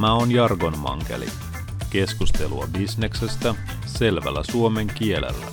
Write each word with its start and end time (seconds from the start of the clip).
Tämä 0.00 0.14
on 0.14 0.32
Jargon 0.32 0.78
Mankeli. 0.78 1.26
Keskustelua 1.90 2.68
bisneksestä 2.78 3.54
selvällä 3.86 4.42
suomen 4.50 4.86
kielellä. 4.86 5.46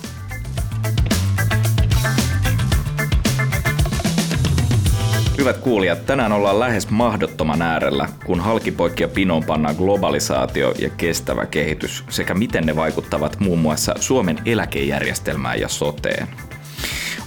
Hyvät 5.38 5.56
kuulijat, 5.56 6.06
tänään 6.06 6.32
ollaan 6.32 6.60
lähes 6.60 6.90
mahdottoman 6.90 7.62
äärellä, 7.62 8.08
kun 8.24 8.40
halkipoikkia 8.40 9.08
pinoon 9.08 9.44
pannaan 9.44 9.76
globalisaatio 9.76 10.74
ja 10.78 10.90
kestävä 10.90 11.46
kehitys 11.46 12.04
sekä 12.08 12.34
miten 12.34 12.66
ne 12.66 12.76
vaikuttavat 12.76 13.40
muun 13.40 13.58
muassa 13.58 13.94
Suomen 14.00 14.38
eläkejärjestelmään 14.44 15.60
ja 15.60 15.68
soteen. 15.68 16.28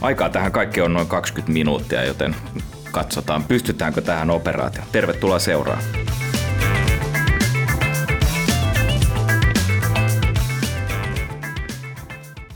Aikaa 0.01 0.29
tähän 0.29 0.51
kaikkeen 0.51 0.85
on 0.85 0.93
noin 0.93 1.07
20 1.07 1.53
minuuttia, 1.53 2.03
joten 2.03 2.35
katsotaan, 2.91 3.43
pystytäänkö 3.43 4.01
tähän 4.01 4.29
operaatioon. 4.29 4.87
Tervetuloa 4.91 5.39
seuraan. 5.39 5.98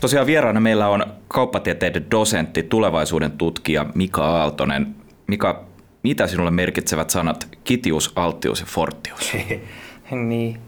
Tosiaan 0.04 0.26
vieraana 0.26 0.60
meillä 0.60 0.88
on 0.88 1.06
kauppatieteiden 1.28 2.10
dosentti, 2.10 2.62
tulevaisuuden 2.62 3.32
tutkija 3.32 3.86
Mika 3.94 4.24
Aaltonen. 4.24 4.94
Mika, 5.26 5.64
mitä 6.02 6.26
sinulle 6.26 6.50
merkitsevät 6.50 7.10
sanat 7.10 7.48
kitius, 7.64 8.12
alttius 8.16 8.60
ja 8.60 8.66
fortius? 8.66 9.32
niin, 10.28 10.60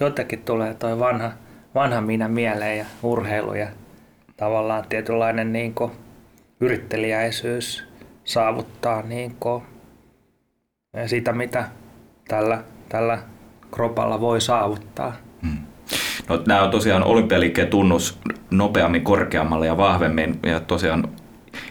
jotenkin 0.00 0.42
tulee 0.42 0.74
toi 0.74 0.98
vanha, 0.98 1.32
vanha 1.74 2.00
minä 2.00 2.28
mieleen 2.28 2.78
ja 2.78 2.84
urheilu 3.02 3.54
ja 3.54 3.68
tavallaan 4.36 4.84
tietynlainen 4.88 5.52
niin 5.52 5.74
kuin, 5.74 5.92
yrittelijäisyys 6.60 7.84
saavuttaa 8.24 9.02
niin 9.02 9.36
kuin, 9.40 9.62
sitä, 11.06 11.32
mitä 11.32 11.68
tällä, 12.28 12.64
tällä 12.88 13.18
kropalla 13.70 14.20
voi 14.20 14.40
saavuttaa. 14.40 15.16
Hmm. 15.42 15.71
No, 16.28 16.42
nämä 16.46 16.62
on 16.62 16.70
tosiaan 16.70 17.04
olympialiikkeen 17.04 17.68
tunnus 17.68 18.18
nopeammin, 18.50 19.04
korkeammalle 19.04 19.66
ja 19.66 19.76
vahvemmin. 19.76 20.38
Ja 20.42 20.60
tosiaan 20.60 21.08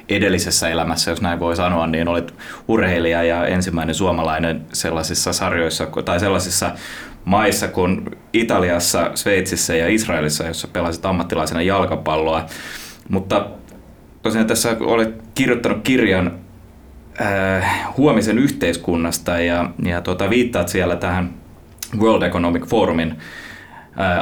edellisessä 0.10 0.70
elämässä, 0.70 1.12
jos 1.12 1.22
näin 1.22 1.40
voi 1.40 1.56
sanoa, 1.56 1.88
niin 1.88 2.08
olet 2.08 2.34
urheilija 2.68 3.24
ja 3.24 3.48
ensimmäinen 3.48 3.96
suomalainen 3.96 4.66
sellaisissa 4.74 5.34
sarjoissa 5.34 5.88
tai 6.06 6.20
sellaisissa 6.20 6.72
maissa 7.26 7.68
kuin 7.68 8.18
Italiassa, 8.34 9.12
Sveitsissä 9.16 9.76
ja 9.76 9.88
Israelissa, 9.88 10.48
jossa 10.48 10.68
pelasit 10.68 11.06
ammattilaisena 11.06 11.62
jalkapalloa. 11.62 12.46
Mutta 13.10 13.48
tosiaan 14.22 14.48
tässä 14.48 14.78
olet 14.80 15.24
kirjoittanut 15.36 15.82
kirjan 15.84 16.32
äh, 17.22 17.98
huomisen 17.98 18.38
yhteiskunnasta 18.38 19.40
ja, 19.40 19.70
ja 19.84 20.02
tuota, 20.02 20.30
viittaat 20.30 20.68
siellä 20.68 20.96
tähän 20.96 21.34
World 22.00 22.22
Economic 22.22 22.66
Forumin 22.66 23.18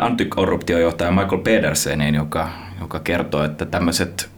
antikorruptiojohtaja 0.01 1.11
Michael 1.11 1.41
Pederseniin, 1.41 2.15
joka, 2.15 2.49
joka 2.81 2.99
kertoo, 2.99 3.43
että 3.43 3.65
tämmöiset 3.65 4.29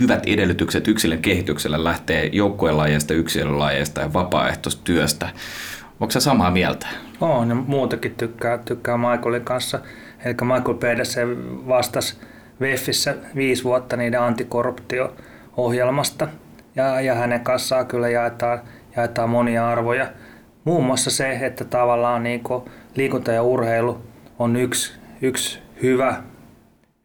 hyvät 0.00 0.26
edellytykset 0.26 0.88
yksilön 0.88 1.22
kehitykselle 1.22 1.84
lähtee 1.84 2.26
joukkuelajeista, 2.32 3.14
yksilölajeista 3.14 4.00
ja 4.00 4.12
vapaaehtoistyöstä. 4.12 5.28
Onko 6.00 6.10
se 6.10 6.20
samaa 6.20 6.50
mieltä? 6.50 6.86
On, 7.20 7.48
ja 7.48 7.54
muutakin 7.54 8.14
tykkää, 8.14 8.58
tykkää 8.58 8.98
Michaelin 8.98 9.44
kanssa. 9.44 9.80
Eli 10.24 10.34
Michael 10.42 10.74
Pedersen 10.74 11.36
vastasi 11.68 12.16
VEFissä 12.60 13.14
viisi 13.36 13.64
vuotta 13.64 13.96
niiden 13.96 14.20
antikorruptio-ohjelmasta. 14.20 16.28
Ja, 16.76 17.00
ja 17.00 17.14
hänen 17.14 17.40
kanssaan 17.40 17.86
kyllä 17.86 18.08
jaetaan, 18.08 18.60
jaetaan 18.96 19.30
monia 19.30 19.68
arvoja. 19.68 20.06
Muun 20.64 20.84
muassa 20.84 21.10
se, 21.10 21.32
että 21.32 21.64
tavallaan 21.64 22.22
niin 22.22 22.42
liikunta 22.94 23.32
ja 23.32 23.42
urheilu 23.42 24.02
on 24.40 24.56
yksi, 24.56 24.92
yksi 25.22 25.58
hyvä 25.82 26.22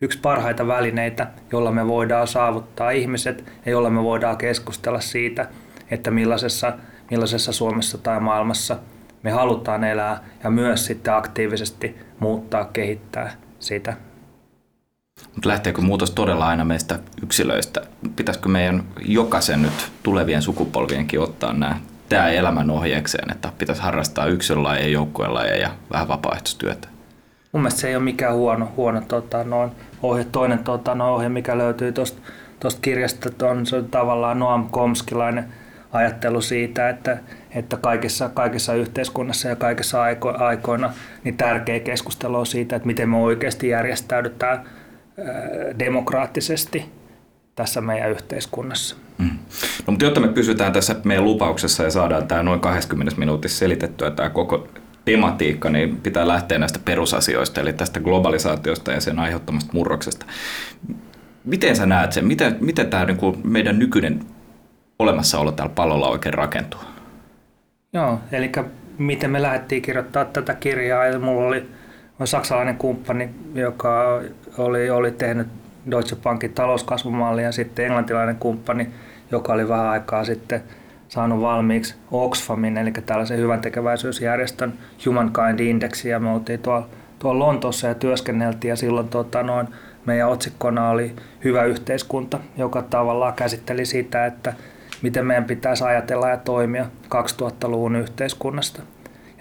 yksi 0.01 0.19
parhaita 0.19 0.67
välineitä, 0.67 1.27
jolla 1.51 1.71
me 1.71 1.87
voidaan 1.87 2.27
saavuttaa 2.27 2.91
ihmiset 2.91 3.53
ja 3.65 3.71
jolla 3.71 3.89
me 3.89 4.03
voidaan 4.03 4.37
keskustella 4.37 5.01
siitä, 5.01 5.47
että 5.91 6.11
millaisessa, 6.11 6.73
millaisessa 7.11 7.51
Suomessa 7.51 7.97
tai 7.97 8.19
maailmassa 8.19 8.77
me 9.23 9.31
halutaan 9.31 9.83
elää 9.83 10.23
ja 10.43 10.49
myös 10.49 10.85
sitten 10.85 11.13
aktiivisesti 11.13 11.95
muuttaa, 12.19 12.65
kehittää 12.65 13.33
sitä. 13.59 13.93
Mutta 15.33 15.49
lähteekö 15.49 15.81
muutos 15.81 16.11
todella 16.11 16.47
aina 16.47 16.65
meistä 16.65 16.99
yksilöistä? 17.23 17.81
Pitäisikö 18.15 18.49
meidän 18.49 18.83
jokaisen 19.05 19.61
nyt 19.61 19.91
tulevien 20.03 20.41
sukupolvienkin 20.41 21.19
ottaa 21.19 21.53
nämä 21.53 21.79
tämä 22.09 22.29
elämän 22.29 22.69
ohjeekseen, 22.69 23.31
että 23.31 23.51
pitäisi 23.57 23.81
harrastaa 23.81 24.25
yksilölajeja, 24.25 24.87
joukkuelajeja 24.87 25.61
ja 25.61 25.71
vähän 25.91 26.07
vapaaehtoistyötä? 26.07 26.94
Mun 27.55 27.61
mielestä 27.61 27.81
se 27.81 27.87
ei 27.87 27.95
ole 27.95 28.03
mikään 28.03 28.35
huono, 28.35 28.71
huono 28.77 29.01
tota, 29.01 29.43
noin 29.43 29.71
ohje. 30.03 30.23
Toinen 30.31 30.59
tota, 30.59 30.95
noin 30.95 31.13
ohje, 31.13 31.29
mikä 31.29 31.57
löytyy 31.57 31.91
tuosta 31.91 32.21
kirjasta, 32.81 33.47
on, 33.47 33.65
se 33.65 33.83
tavallaan 33.91 34.39
Noam 34.39 34.69
Komskilainen 34.69 35.45
ajattelu 35.91 36.41
siitä, 36.41 36.89
että, 36.89 37.17
että 37.51 37.77
kaikissa, 37.77 38.29
kaikissa 38.29 38.73
yhteiskunnassa 38.73 39.47
ja 39.47 39.55
kaikissa 39.55 40.01
aiko, 40.01 40.33
aikoina 40.37 40.93
niin 41.23 41.37
tärkeä 41.37 41.79
keskustelu 41.79 42.35
on 42.35 42.45
siitä, 42.45 42.75
että 42.75 42.85
miten 42.85 43.09
me 43.09 43.17
oikeasti 43.17 43.69
järjestäydytään 43.69 44.57
ää, 44.57 45.25
demokraattisesti 45.79 46.85
tässä 47.55 47.81
meidän 47.81 48.11
yhteiskunnassa. 48.11 48.95
Mm. 49.17 49.29
No, 49.87 49.91
mutta 49.91 50.05
jotta 50.05 50.19
me 50.19 50.27
pysytään 50.27 50.73
tässä 50.73 50.95
meidän 51.03 51.23
lupauksessa 51.25 51.83
ja 51.83 51.91
saadaan 51.91 52.27
tämä 52.27 52.43
noin 52.43 52.59
20 52.59 53.19
minuutissa 53.19 53.59
selitettyä 53.59 54.11
tämä 54.11 54.29
koko 54.29 54.67
tematiikka, 55.05 55.69
niin 55.69 55.97
pitää 55.97 56.27
lähteä 56.27 56.59
näistä 56.59 56.79
perusasioista, 56.85 57.61
eli 57.61 57.73
tästä 57.73 57.99
globalisaatiosta 57.99 58.91
ja 58.91 59.01
sen 59.01 59.19
aiheuttamasta 59.19 59.73
murroksesta. 59.73 60.25
Miten 61.45 61.75
sä 61.75 61.85
näet 61.85 62.11
sen? 62.11 62.25
Miten, 62.25 62.57
miten 62.59 62.89
tämä 62.89 63.05
niin 63.05 63.17
kuin 63.17 63.39
meidän 63.43 63.79
nykyinen 63.79 64.19
olemassaolo 64.99 65.51
täällä 65.51 65.73
pallolla 65.75 66.09
oikein 66.09 66.33
rakentuu? 66.33 66.79
Joo, 67.93 68.19
eli 68.31 68.51
miten 68.97 69.31
me 69.31 69.41
lähdettiin 69.41 69.81
kirjoittaa 69.81 70.25
tätä 70.25 70.53
kirjaa. 70.53 71.05
Ja 71.05 71.19
mulla 71.19 71.47
oli 71.47 71.65
saksalainen 72.23 72.77
kumppani, 72.77 73.29
joka 73.55 74.21
oli, 74.57 74.89
oli 74.89 75.11
tehnyt 75.11 75.47
Deutsche 75.91 76.15
Bankin 76.15 76.53
talouskasvumallia, 76.53 77.45
ja 77.45 77.51
sitten 77.51 77.85
englantilainen 77.85 78.35
kumppani, 78.35 78.89
joka 79.31 79.53
oli 79.53 79.67
vähän 79.67 79.85
aikaa 79.85 80.23
sitten– 80.23 80.63
saanut 81.07 81.41
valmiiksi 81.41 81.95
Oxfamin, 82.11 82.77
eli 82.77 82.91
tällaisen 82.91 83.37
hyvän 83.37 83.61
tekeväisyysjärjestön 83.61 84.73
Humankind 85.05 85.59
Indexin, 85.59 86.11
ja 86.11 86.19
me 86.19 86.29
oltiin 86.29 86.59
tuolla, 86.59 86.89
tuolla 87.19 87.45
Lontoossa 87.45 87.87
ja 87.87 87.95
työskenneltiin, 87.95 88.69
ja 88.69 88.75
silloin 88.75 89.07
tota, 89.07 89.43
noin, 89.43 89.67
meidän 90.05 90.29
otsikkona 90.29 90.89
oli 90.89 91.15
Hyvä 91.43 91.63
yhteiskunta, 91.63 92.39
joka 92.57 92.81
tavallaan 92.81 93.33
käsitteli 93.33 93.85
sitä, 93.85 94.25
että 94.25 94.53
miten 95.01 95.25
meidän 95.25 95.45
pitäisi 95.45 95.83
ajatella 95.83 96.29
ja 96.29 96.37
toimia 96.37 96.85
2000-luvun 97.05 97.95
yhteiskunnasta. 97.95 98.81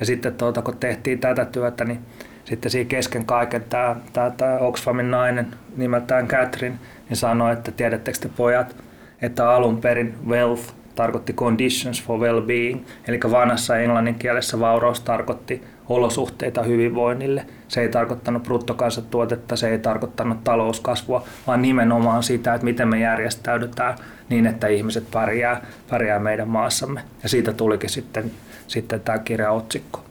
Ja 0.01 0.07
sitten 0.07 0.35
tuota, 0.35 0.63
kun 0.63 0.77
tehtiin 0.77 1.21
tätä 1.21 1.45
työtä, 1.45 1.85
niin 1.85 2.01
sitten 2.45 2.71
siinä 2.71 2.89
kesken 2.89 3.27
kaiken 3.27 3.65
tämä, 3.69 3.97
tämä, 4.13 4.31
tämä 4.31 4.59
Oxfamin 4.59 5.11
nainen 5.11 5.47
nimeltään 5.77 6.29
Catherine 6.29 6.77
niin 7.09 7.17
sanoi, 7.17 7.53
että 7.53 7.73
tiedättekö 7.73 8.19
te 8.19 8.31
pojat, 8.37 8.77
että 9.23 9.51
alun 9.51 9.81
perin 9.81 10.15
wealth 10.29 10.84
tarkoitti 10.94 11.32
conditions 11.32 12.03
for 12.03 12.21
well-being, 12.21 12.78
eli 13.09 13.21
vanhassa 13.31 13.77
englannin 13.77 14.15
kielessä 14.15 14.60
vauraus 14.60 15.00
tarkoitti 15.00 15.62
olosuhteita 15.88 16.62
hyvinvoinnille. 16.62 17.47
Se 17.69 17.81
ei 17.81 17.88
tarkoittanut 17.88 18.43
bruttokansantuotetta, 18.43 19.56
se 19.56 19.71
ei 19.71 19.78
tarkoittanut 19.78 20.44
talouskasvua, 20.44 21.25
vaan 21.47 21.62
nimenomaan 21.62 22.22
sitä, 22.22 22.54
että 22.54 22.65
miten 22.65 22.88
me 22.88 23.00
järjestäydytään 23.00 23.99
niin, 24.28 24.47
että 24.47 24.66
ihmiset 24.66 25.10
pärjää, 25.10 25.66
pärjää 25.91 26.19
meidän 26.19 26.48
maassamme. 26.48 27.01
Ja 27.22 27.28
siitä 27.28 27.53
tulikin 27.53 27.91
sitten, 27.91 28.30
sitten 28.66 29.01
tämä 29.01 29.19
kirjaotsikko. 29.19 30.04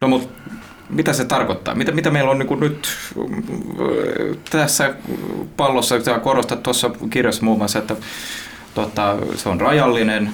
No 0.00 0.08
mutta 0.08 0.28
mitä 0.90 1.12
se 1.12 1.24
tarkoittaa? 1.24 1.74
Mitä, 1.74 1.92
mitä 1.92 2.10
meillä 2.10 2.30
on 2.30 2.38
niin 2.38 2.60
nyt 2.60 2.88
tässä 4.50 4.94
pallossa, 5.56 6.20
korostat 6.22 6.62
tuossa 6.62 6.90
kirjassa 7.10 7.44
muun 7.44 7.58
muassa, 7.58 7.78
että 7.78 7.96
tota, 8.74 9.16
se 9.34 9.48
on 9.48 9.60
rajallinen, 9.60 10.30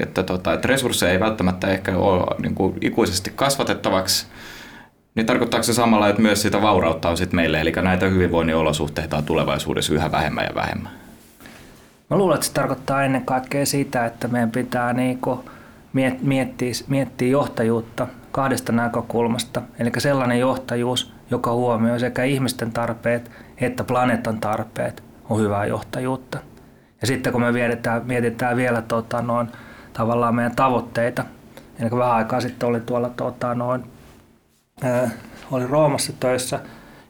että, 0.00 0.22
tota, 0.22 0.52
että 0.52 0.68
resursseja 0.68 1.12
ei 1.12 1.20
välttämättä 1.20 1.68
ehkä 1.68 1.96
ole 1.96 2.36
niin 2.42 2.54
kuin 2.54 2.74
ikuisesti 2.80 3.32
kasvatettavaksi, 3.36 4.26
niin 5.14 5.26
tarkoittaako 5.26 5.64
se 5.64 5.74
samalla, 5.74 6.08
että 6.08 6.22
myös 6.22 6.42
sitä 6.42 6.62
vaurautta 6.62 7.08
on 7.08 7.16
sitten 7.16 7.36
meille, 7.36 7.60
eli 7.60 7.72
näitä 7.82 8.06
hyvinvoinnin 8.06 8.56
olosuhteita 8.56 9.16
on 9.16 9.24
tulevaisuudessa 9.24 9.94
yhä 9.94 10.12
vähemmän 10.12 10.44
ja 10.44 10.54
vähemmän? 10.54 10.92
Mä 12.10 12.16
luulen, 12.16 12.34
että 12.34 12.46
se 12.46 12.52
tarkoittaa 12.52 13.04
ennen 13.04 13.24
kaikkea 13.24 13.66
sitä, 13.66 14.06
että 14.06 14.28
meidän 14.28 14.50
pitää 14.50 14.92
niinku 14.92 15.44
miettiä, 16.22 16.72
miettiä 16.88 17.28
johtajuutta 17.28 18.06
kahdesta 18.32 18.72
näkökulmasta. 18.72 19.62
Eli 19.78 19.90
sellainen 19.98 20.38
johtajuus, 20.38 21.12
joka 21.30 21.52
huomioi 21.52 22.00
sekä 22.00 22.24
ihmisten 22.24 22.72
tarpeet 22.72 23.30
että 23.60 23.84
planeetan 23.84 24.40
tarpeet, 24.40 25.02
on 25.28 25.40
hyvää 25.40 25.66
johtajuutta. 25.66 26.38
Ja 27.00 27.06
sitten 27.06 27.32
kun 27.32 27.42
me 27.42 27.52
mietitään, 27.52 28.02
mietitään 28.06 28.56
vielä 28.56 28.82
tota, 28.82 29.22
noin, 29.22 29.48
tavallaan 29.92 30.34
meidän 30.34 30.56
tavoitteita, 30.56 31.24
Eli 31.80 31.90
vähän 31.90 32.12
aikaa 32.12 32.40
sitten 32.40 32.68
oli 32.68 32.80
tuolla 32.80 33.08
tota, 33.08 33.54
noin, 33.54 33.84
ää, 34.82 35.10
olin 35.50 35.70
Roomassa 35.70 36.12
töissä 36.20 36.60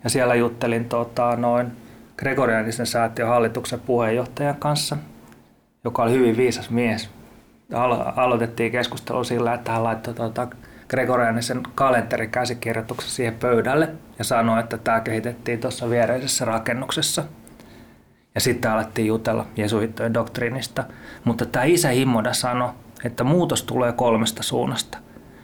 ja 0.05 0.11
siellä 0.11 0.35
juttelin 0.35 0.85
tota, 0.85 1.37
noin 1.37 1.73
Gregorianisen 2.17 2.87
säätiön 2.87 3.29
hallituksen 3.29 3.81
puheenjohtajan 3.81 4.57
kanssa, 4.57 4.97
joka 5.85 6.03
oli 6.03 6.13
hyvin 6.13 6.37
viisas 6.37 6.71
mies. 6.71 7.11
Alo- 7.73 8.13
aloitettiin 8.17 8.73
keskustelu 8.73 9.25
sillä, 9.25 9.55
että 9.55 9.73
hän 9.73 9.85
laittoi 9.85 10.15
tota, 10.15 10.49
Gregorianisen 10.89 11.63
kalenterikäsikirjoituksen 11.75 13.11
siihen 13.11 13.35
pöydälle 13.35 13.89
ja 14.19 14.25
sanoi, 14.25 14.61
että 14.61 14.79
tämä 14.79 15.01
kehitettiin 15.01 15.61
tuossa 15.61 15.91
viereisessä 15.91 16.45
rakennuksessa. 16.45 17.25
Ja 18.35 18.41
sitten 18.41 18.71
alettiin 18.71 19.07
jutella 19.07 19.47
jesuittojen 19.57 20.15
doktriinista. 20.15 20.85
Mutta 21.25 21.47
tämä 21.47 21.65
isä 21.65 21.89
Himmoda 21.89 22.33
sanoi, 22.33 22.71
että 23.05 23.25
muutos 23.25 23.63
tulee 23.63 23.93
kolmesta 23.93 24.43
suunnasta. 24.43 24.99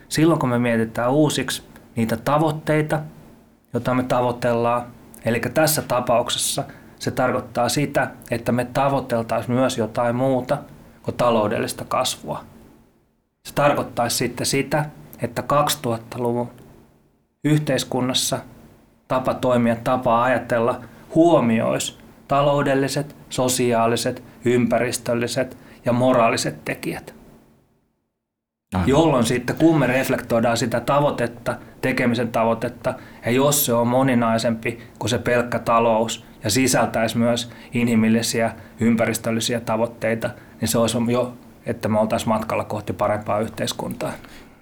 Silloin 0.09 0.39
kun 0.39 0.49
me 0.49 0.59
mietitään 0.59 1.11
uusiksi 1.11 1.63
niitä 1.95 2.17
tavoitteita, 2.17 2.99
joita 3.73 3.93
me 3.93 4.03
tavoitellaan, 4.03 4.85
eli 5.25 5.39
tässä 5.39 5.81
tapauksessa 5.81 6.63
se 6.99 7.11
tarkoittaa 7.11 7.69
sitä, 7.69 8.11
että 8.31 8.51
me 8.51 8.65
tavoiteltaisiin 8.65 9.55
myös 9.55 9.77
jotain 9.77 10.15
muuta 10.15 10.57
kuin 11.03 11.17
taloudellista 11.17 11.85
kasvua. 11.85 12.43
Se 13.47 13.53
tarkoittaisi 13.53 14.17
sitten 14.17 14.45
sitä, 14.45 14.85
että 15.21 15.43
2000-luvun 15.85 16.49
yhteiskunnassa 17.43 18.39
tapa 19.07 19.33
toimia, 19.33 19.75
tapa 19.75 20.23
ajatella 20.23 20.81
huomioisi 21.15 21.97
taloudelliset, 22.27 23.15
sosiaaliset, 23.29 24.23
ympäristölliset 24.45 25.57
ja 25.85 25.93
moraaliset 25.93 26.65
tekijät. 26.65 27.15
Aivan. 28.73 28.89
Jolloin 28.89 29.23
sitten 29.23 29.55
kun 29.55 29.79
me 29.79 29.87
reflektoidaan 29.87 30.57
sitä 30.57 30.79
tavoitetta, 30.79 31.55
tekemisen 31.81 32.27
tavoitetta, 32.27 32.93
ja 33.25 33.31
jos 33.31 33.65
se 33.65 33.73
on 33.73 33.87
moninaisempi 33.87 34.79
kuin 34.99 35.09
se 35.09 35.17
pelkkä 35.17 35.59
talous 35.59 36.25
ja 36.43 36.49
sisältäisi 36.49 37.17
myös 37.17 37.51
inhimillisiä, 37.73 38.51
ympäristöllisiä 38.79 39.59
tavoitteita, 39.59 40.29
niin 40.61 40.69
se 40.69 40.77
olisi 40.77 40.97
jo, 41.11 41.33
että 41.65 41.89
me 41.89 41.99
oltaisiin 41.99 42.29
matkalla 42.29 42.63
kohti 42.63 42.93
parempaa 42.93 43.39
yhteiskuntaa. 43.39 44.11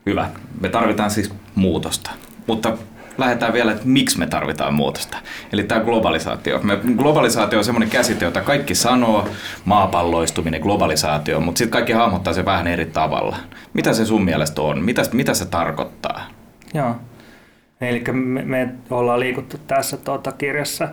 Hyvä. 0.06 0.30
Me 0.62 0.70
tarvitaan 0.70 1.12
siis 1.12 1.34
muutosta. 1.56 2.12
Mutta 2.48 2.78
lähdetään 3.18 3.54
vielä, 3.54 3.72
että 3.72 3.84
miksi 3.86 4.20
me 4.20 4.28
tarvitaan 4.28 4.74
muutosta. 4.74 5.18
Eli 5.54 5.64
tämä 5.64 5.82
globalisaatio. 5.82 6.60
Me, 6.64 6.80
globalisaatio 6.98 7.60
on 7.60 7.66
semmoinen 7.66 7.90
käsite, 7.90 8.26
jota 8.26 8.42
kaikki 8.42 8.76
sanoo, 8.76 9.30
maapalloistuminen, 9.66 10.62
globalisaatio, 10.62 11.40
mutta 11.40 11.58
sitten 11.58 11.72
kaikki 11.72 11.94
hahmottaa 11.94 12.34
se 12.34 12.46
vähän 12.46 12.68
eri 12.68 12.86
tavalla. 12.86 13.38
Mitä 13.74 13.94
se 13.94 14.06
sun 14.06 14.26
mielestä 14.26 14.62
on? 14.62 14.84
Mitä, 14.84 15.02
mitä 15.12 15.34
se 15.34 15.46
tarkoittaa? 15.46 16.22
Joo. 16.74 16.96
Eli 17.82 18.04
me, 18.12 18.44
me 18.44 18.74
ollaan 18.90 19.20
liikuttu 19.20 19.58
tässä 19.68 19.98
tuota 19.98 20.32
kirjassa 20.32 20.90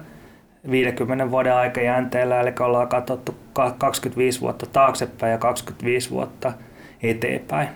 50 0.70 1.30
vuoden 1.30 1.54
aikajänteellä, 1.54 2.40
eli 2.40 2.52
ollaan 2.60 2.88
katsottu 2.88 3.34
25 3.78 4.40
vuotta 4.40 4.66
taaksepäin 4.66 5.32
ja 5.32 5.38
25 5.38 6.10
vuotta 6.10 6.52
eteenpäin. 7.02 7.68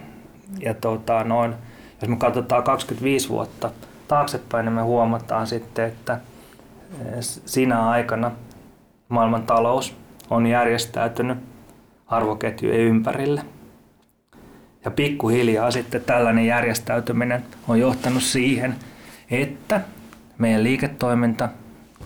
Ja 0.60 0.75
tuota, 0.75 1.25
noin, 1.25 1.54
jos 2.00 2.08
me 2.08 2.16
katsotaan 2.16 2.62
25 2.62 3.28
vuotta 3.28 3.70
taaksepäin, 4.08 4.64
niin 4.64 4.73
me 4.73 4.82
huomataan 4.82 5.47
sitten, 5.47 5.85
että 5.85 6.20
eh, 7.00 7.19
siinä 7.20 7.88
aikana 7.88 8.31
maailman 9.08 9.43
talous 9.43 9.97
on 10.31 10.47
järjestäytynyt 10.47 11.38
arvoketjujen 12.06 12.81
ympärille. 12.81 13.43
Ja 14.85 14.91
pikkuhiljaa 14.91 15.70
sitten 15.70 16.05
tällainen 16.05 16.47
järjestäytyminen 16.47 17.44
on 17.69 17.81
johtanut 17.81 18.23
siihen, 18.23 18.76
että 19.31 19.81
meidän 20.38 20.62
liiketoiminta, 20.62 21.49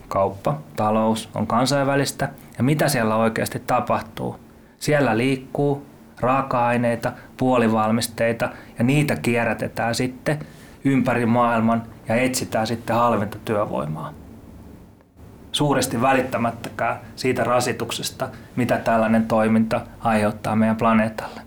kauppa, 0.08 0.58
talous 0.76 1.29
on 1.35 1.47
kansainvälistä 1.47 2.29
ja 2.58 2.64
mitä 2.64 2.88
siellä 2.88 3.17
oikeasti 3.17 3.62
tapahtuu. 3.67 4.37
Siellä 4.79 5.17
liikkuu 5.17 5.87
raaka-aineita, 6.20 7.12
puolivalmisteita 7.37 8.49
ja 8.79 8.85
niitä 8.85 9.17
kierrätetään 9.17 9.94
sitten 9.94 10.38
ympäri 10.85 11.27
maailman 11.27 11.82
ja 12.09 12.15
etsitään 12.17 12.67
sitten 12.67 12.97
halvinta 12.97 13.38
työvoimaa. 13.44 14.12
Suuresti 15.53 16.00
välittämättäkään 16.00 17.00
siitä 17.17 17.44
rasituksesta, 17.44 18.29
mitä 18.56 18.79
tällainen 18.79 19.27
toiminta 19.27 19.81
aiheuttaa 20.00 20.56
meidän 20.56 20.77
planeetalle. 20.77 21.41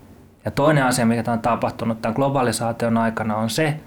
Ja 0.44 0.50
toinen 0.50 0.84
asia, 0.84 1.06
mikä 1.06 1.32
on 1.32 1.38
tapahtunut 1.38 2.02
tämän 2.02 2.14
globalisaation 2.14 2.98
aikana, 2.98 3.36
on 3.36 3.50
se, 3.50 3.80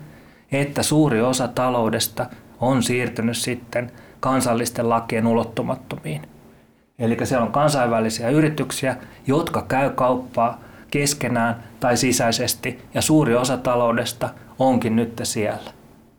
että 0.52 0.84
suuri 0.84 1.22
osa 1.22 1.48
taloudesta 1.48 2.26
on 2.60 2.84
siirtynyt 2.84 3.38
sitten 3.38 3.92
kansallisten 4.20 4.90
lakien 4.90 5.28
ulottumattomiin. 5.28 6.22
Eli 7.00 7.18
siellä 7.24 7.46
on 7.46 7.52
kansainvälisiä 7.52 8.30
yrityksiä, 8.30 8.96
jotka 9.28 9.62
käy 9.62 9.90
kauppaa 9.90 10.60
keskenään 10.92 11.64
tai 11.80 11.98
sisäisesti, 11.98 12.86
ja 12.94 13.02
suuri 13.02 13.36
osa 13.36 13.58
taloudesta 13.58 14.30
onkin 14.60 14.96
nyt 14.96 15.20
siellä, 15.24 15.72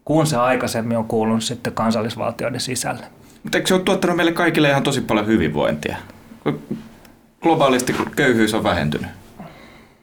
kun 0.05 0.27
se 0.27 0.37
aikaisemmin 0.37 0.99
on 0.99 1.05
kuulunut 1.05 1.43
sitten 1.43 1.73
kansallisvaltioiden 1.73 2.61
sisälle. 2.61 3.07
Mutta 3.43 3.59
eikö 3.59 3.69
se 3.69 3.75
ole 3.75 3.83
tuottanut 3.83 4.17
meille 4.17 4.33
kaikille 4.33 4.71
ihan 4.71 4.83
tosi 4.83 5.01
paljon 5.01 5.27
hyvinvointia? 5.27 5.97
Globaalisti 7.43 7.95
köyhyys 8.17 8.55
on 8.55 8.65
vähentynyt. 8.65 9.11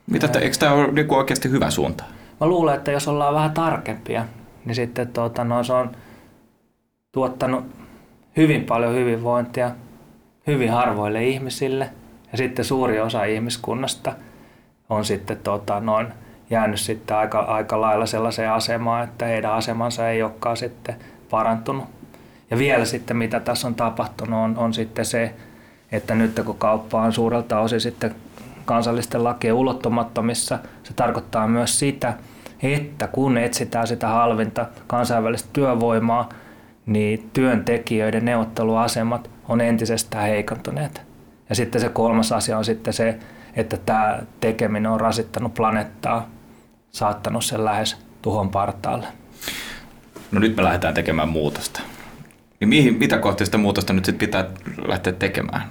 Mitä 0.06 0.28
te, 0.28 0.38
eikö 0.38 0.56
tämä 0.56 0.72
ole 0.72 0.92
niin 0.92 1.14
oikeasti 1.14 1.50
hyvä 1.50 1.70
suunta? 1.70 2.04
Mä 2.40 2.46
luulen, 2.46 2.74
että 2.74 2.92
jos 2.92 3.08
ollaan 3.08 3.34
vähän 3.34 3.50
tarkempia, 3.50 4.24
niin 4.64 4.74
sitten 4.74 5.08
tuota, 5.08 5.44
no, 5.44 5.64
se 5.64 5.72
on 5.72 5.90
tuottanut 7.12 7.64
hyvin 8.36 8.64
paljon 8.64 8.94
hyvinvointia 8.94 9.70
hyvin 10.46 10.70
harvoille 10.70 11.24
ihmisille. 11.24 11.90
Ja 12.32 12.38
sitten 12.38 12.64
suuri 12.64 13.00
osa 13.00 13.24
ihmiskunnasta 13.24 14.12
on 14.88 15.04
sitten 15.04 15.36
tuota, 15.36 15.80
noin 15.80 16.06
jäänyt 16.50 16.80
sitten 16.80 17.16
aika, 17.16 17.40
aika 17.40 17.80
lailla 17.80 18.06
sellaiseen 18.06 18.52
asemaan, 18.52 19.04
että 19.04 19.26
heidän 19.26 19.52
asemansa 19.52 20.08
ei 20.08 20.22
olekaan 20.22 20.56
sitten 20.56 20.96
parantunut. 21.30 21.84
Ja 22.50 22.58
vielä 22.58 22.84
sitten 22.84 23.16
mitä 23.16 23.40
tässä 23.40 23.66
on 23.66 23.74
tapahtunut 23.74 24.40
on, 24.40 24.58
on 24.58 24.74
sitten 24.74 25.04
se, 25.04 25.34
että 25.92 26.14
nyt 26.14 26.40
kun 26.44 26.58
kauppa 26.58 27.02
on 27.02 27.12
suurelta 27.12 27.60
osin 27.60 27.80
sitten 27.80 28.14
kansallisten 28.64 29.24
lakien 29.24 29.54
ulottumattomissa, 29.54 30.58
se 30.82 30.94
tarkoittaa 30.94 31.48
myös 31.48 31.78
sitä, 31.78 32.14
että 32.62 33.06
kun 33.06 33.38
etsitään 33.38 33.86
sitä 33.86 34.08
halvinta 34.08 34.66
kansainvälistä 34.86 35.48
työvoimaa, 35.52 36.28
niin 36.86 37.30
työntekijöiden 37.32 38.24
neuvotteluasemat 38.24 39.30
on 39.48 39.60
entisestään 39.60 40.26
heikontuneet. 40.26 41.02
Ja 41.48 41.54
sitten 41.54 41.80
se 41.80 41.88
kolmas 41.88 42.32
asia 42.32 42.58
on 42.58 42.64
sitten 42.64 42.92
se, 42.92 43.18
että 43.56 43.76
tämä 43.76 44.18
tekeminen 44.40 44.90
on 44.90 45.00
rasittanut 45.00 45.54
planeettaa 45.54 46.28
saattanut 46.96 47.44
sen 47.44 47.64
lähes 47.64 47.96
tuhon 48.22 48.50
partaalle. 48.50 49.06
No 50.32 50.40
nyt 50.40 50.56
me 50.56 50.64
lähdetään 50.64 50.94
tekemään 50.94 51.28
muutosta. 51.28 51.80
Niin 52.60 52.68
mihin, 52.68 52.94
mitä 52.94 53.18
kohti 53.18 53.44
sitä 53.44 53.58
muutosta 53.58 53.92
nyt 53.92 54.04
sit 54.04 54.18
pitää 54.18 54.44
lähteä 54.86 55.12
tekemään? 55.12 55.62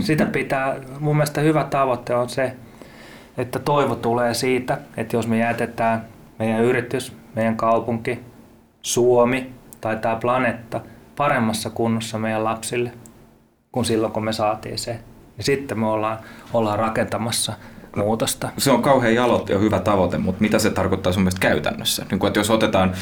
Sitä 0.00 0.26
pitää, 0.26 0.76
mun 1.00 1.16
mielestä 1.16 1.40
hyvä 1.40 1.64
tavoite 1.64 2.14
on 2.14 2.28
se, 2.28 2.56
että 3.38 3.58
toivo 3.58 3.94
tulee 3.94 4.34
siitä, 4.34 4.78
että 4.96 5.16
jos 5.16 5.26
me 5.26 5.38
jätetään 5.38 6.04
meidän 6.38 6.60
yritys, 6.60 7.16
meidän 7.34 7.56
kaupunki, 7.56 8.20
Suomi 8.82 9.52
tai 9.80 9.96
tämä 9.96 10.16
planeetta 10.16 10.80
paremmassa 11.16 11.70
kunnossa 11.70 12.18
meidän 12.18 12.44
lapsille 12.44 12.92
kuin 13.72 13.84
silloin, 13.84 14.12
kun 14.12 14.24
me 14.24 14.32
saatiin 14.32 14.78
se, 14.78 14.92
niin 15.36 15.44
sitten 15.44 15.78
me 15.78 15.86
ollaan, 15.86 16.18
ollaan 16.52 16.78
rakentamassa 16.78 17.52
muutosta. 17.96 18.48
Se 18.58 18.70
on 18.70 18.82
kauhean 18.82 19.14
jalot 19.14 19.48
ja 19.48 19.58
hyvä 19.58 19.78
tavoite, 19.78 20.18
mutta 20.18 20.42
mitä 20.42 20.58
se 20.58 20.70
tarkoittaa 20.70 21.12
sun 21.12 21.22
mielestä 21.22 21.40
käytännössä? 21.40 22.06
Niin 22.10 22.18
kuin, 22.18 22.28
että 22.28 22.40
jos 22.40 22.50
otetaan, 22.50 22.92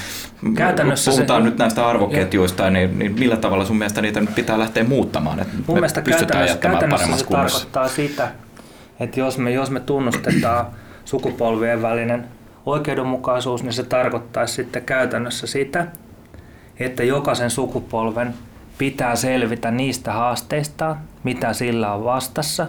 käytännössä 0.55 1.11
puhutaan 1.11 1.43
se, 1.43 1.49
nyt 1.49 1.59
näistä 1.59 1.89
arvoketjuista, 1.89 2.71
niin, 2.71 2.99
niin 2.99 3.13
millä 3.13 3.37
tavalla 3.37 3.65
sun 3.65 3.77
mielestä 3.79 4.03
niitä 4.03 4.21
nyt 4.21 4.35
pitää 4.35 4.59
lähteä 4.59 4.85
muuttamaan, 4.85 5.41
että 5.41 5.55
mun 5.67 5.81
pystytään 6.05 6.47
jättämään 6.47 6.79
paremmassa 6.79 7.17
se 7.17 7.25
kunnossa? 7.25 7.59
tarkoittaa 7.59 7.89
sitä, 7.89 8.31
että 9.01 9.21
jos 9.21 9.39
me, 9.39 9.51
jos 9.51 9.71
me 9.71 9.81
tunnustetaan 9.81 10.67
sukupolvien 11.05 11.83
välinen 11.83 12.25
oikeudenmukaisuus, 12.67 13.63
niin 13.63 13.73
se 13.73 13.83
tarkoittaisi 13.83 14.55
sitten 14.55 14.85
käytännössä 14.85 15.47
sitä, 15.47 15.87
että 16.81 17.05
jokaisen 17.05 17.51
sukupolven 17.51 18.35
pitää 18.79 19.17
selvitä 19.17 19.71
niistä 19.71 20.13
haasteista, 20.13 20.97
mitä 21.25 21.53
sillä 21.53 21.93
on 21.93 22.05
vastassa, 22.05 22.67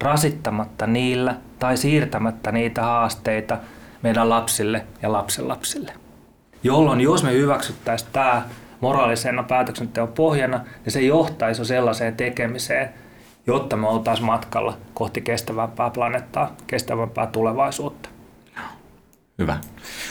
rasittamatta 0.00 0.86
niillä 0.86 1.34
tai 1.58 1.76
siirtämättä 1.76 2.52
niitä 2.52 2.82
haasteita 2.82 3.58
meidän 4.02 4.28
lapsille 4.30 4.86
ja 5.02 5.12
lapsenlapsille. 5.12 5.92
Jolloin 6.62 7.00
jos 7.00 7.22
me 7.22 7.32
hyväksyttäisiin 7.32 8.10
tämä 8.12 8.42
moraalisena 8.80 9.42
päätöksenteon 9.42 10.08
pohjana, 10.08 10.60
niin 10.84 10.92
se 10.92 11.00
johtaisi 11.00 11.64
sellaiseen 11.64 12.16
tekemiseen, 12.16 12.90
jotta 13.46 13.76
me 13.76 13.88
oltaisiin 13.88 14.26
matkalla 14.26 14.76
kohti 14.94 15.20
kestävämpää 15.20 15.90
planeettaa, 15.90 16.52
kestävämpää 16.66 17.26
tulevaisuutta. 17.26 18.08
Hyvä. 19.38 19.56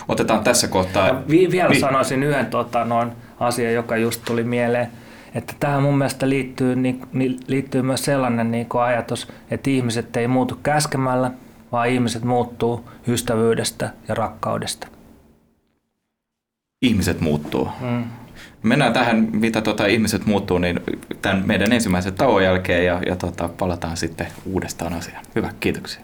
Otetaan 0.08 0.44
tässä 0.44 0.68
kohtaa... 0.68 1.08
Ja 1.08 1.22
vi- 1.30 1.52
vielä 1.52 1.70
niin. 1.70 1.80
sanoisin 1.80 2.24
yhden 2.24 2.46
tota, 2.46 2.86
noin 2.86 3.12
asian, 3.40 3.74
joka 3.74 3.98
just 3.98 4.22
tuli 4.25 4.44
mieleen. 4.44 4.92
Että 5.36 5.54
tähän 5.60 5.84
mun 5.84 5.98
mielestä 5.98 6.30
liittyy, 6.30 6.75
niin, 6.75 7.40
liittyy 7.48 7.82
myös 7.82 8.06
sellainen 8.06 8.52
niin 8.52 8.66
kuin 8.66 8.82
ajatus, 8.82 9.28
että 9.52 9.70
ihmiset 9.70 10.18
ei 10.18 10.28
muutu 10.28 10.60
käskemällä, 10.63 11.32
vaan 11.72 11.90
ihmiset 11.90 12.24
muuttuu 12.24 12.90
ystävyydestä 13.08 13.90
ja 14.08 14.16
rakkaudesta. 14.16 14.88
Ihmiset 16.82 17.22
muuttuu. 17.22 17.70
Mm. 17.82 18.04
Mennään 18.63 18.94
tähän, 18.94 19.30
mitä 19.32 19.62
tota, 19.62 19.86
ihmiset 19.86 20.25
muuttuu, 20.25 20.58
niin 20.58 20.80
tämän 21.22 21.44
meidän 21.46 21.72
ensimmäisen 21.74 22.13
tauon 22.13 22.44
jälkeen 22.44 22.86
ja, 22.86 23.02
ja 23.06 23.16
tota, 23.16 23.50
palataan 23.50 23.98
sitten 23.98 24.28
uudestaan 24.46 24.94
asiaan. 24.94 25.25
Hyvä, 25.36 25.54
kiitoksia. 25.60 26.02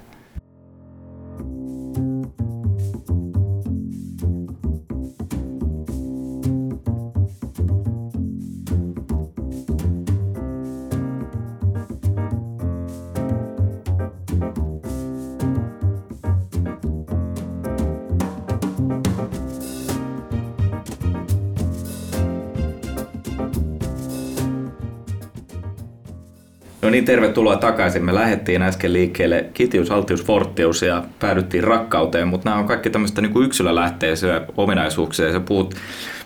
No 26.89 26.91
niin, 26.91 27.05
tervetuloa 27.05 27.55
takaisin. 27.55 28.05
Me 28.05 28.15
lähdettiin 28.15 28.61
äsken 28.61 28.93
liikkeelle 28.93 29.45
Kitius, 29.53 29.91
Altius, 29.91 30.25
Fortius 30.25 30.81
ja 30.81 31.03
päädyttiin 31.19 31.63
rakkauteen, 31.63 32.27
mutta 32.27 32.49
nämä 32.49 32.59
on 32.59 32.67
kaikki 32.67 32.89
tämmöistä 32.89 33.21
niin 33.21 33.43
yksilölähteisiä 33.43 34.41
ominaisuuksia. 34.57 35.31
Sä 35.31 35.39
puhut 35.39 35.75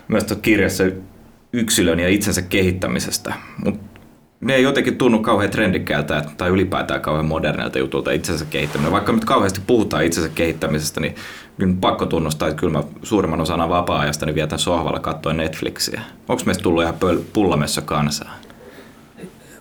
myös 0.08 0.24
kirjassa 0.42 0.84
yksilön 1.52 2.00
ja 2.00 2.08
itsensä 2.08 2.42
kehittämisestä, 2.42 3.34
mutta 3.64 4.00
ne 4.40 4.54
ei 4.54 4.62
jotenkin 4.62 4.98
tunnu 4.98 5.18
kauhean 5.18 5.50
trendikkäältä 5.50 6.24
tai 6.36 6.50
ylipäätään 6.50 7.00
kauhean 7.00 7.26
modernilta 7.26 7.78
jutulta 7.78 8.10
itsensä 8.10 8.44
kehittäminen. 8.44 8.92
Vaikka 8.92 9.12
nyt 9.12 9.24
kauheasti 9.24 9.60
puhutaan 9.66 10.04
itsensä 10.04 10.30
kehittämisestä, 10.34 11.00
niin 11.00 11.14
kyllä 11.58 11.74
pakko 11.80 12.06
tunnustaa, 12.06 12.48
että 12.48 12.60
kyllä 12.60 12.72
mä 12.72 12.84
suurimman 13.02 13.40
osana 13.40 13.68
vapaa-ajasta 13.68 14.26
niin 14.26 14.34
vietän 14.34 14.58
sohvalla 14.58 15.00
katsoen 15.00 15.36
Netflixiä. 15.36 16.00
Onko 16.28 16.42
meistä 16.46 16.62
tullut 16.62 16.82
ihan 16.82 16.96
pullamessa 17.32 17.82
kansaa? 17.82 18.43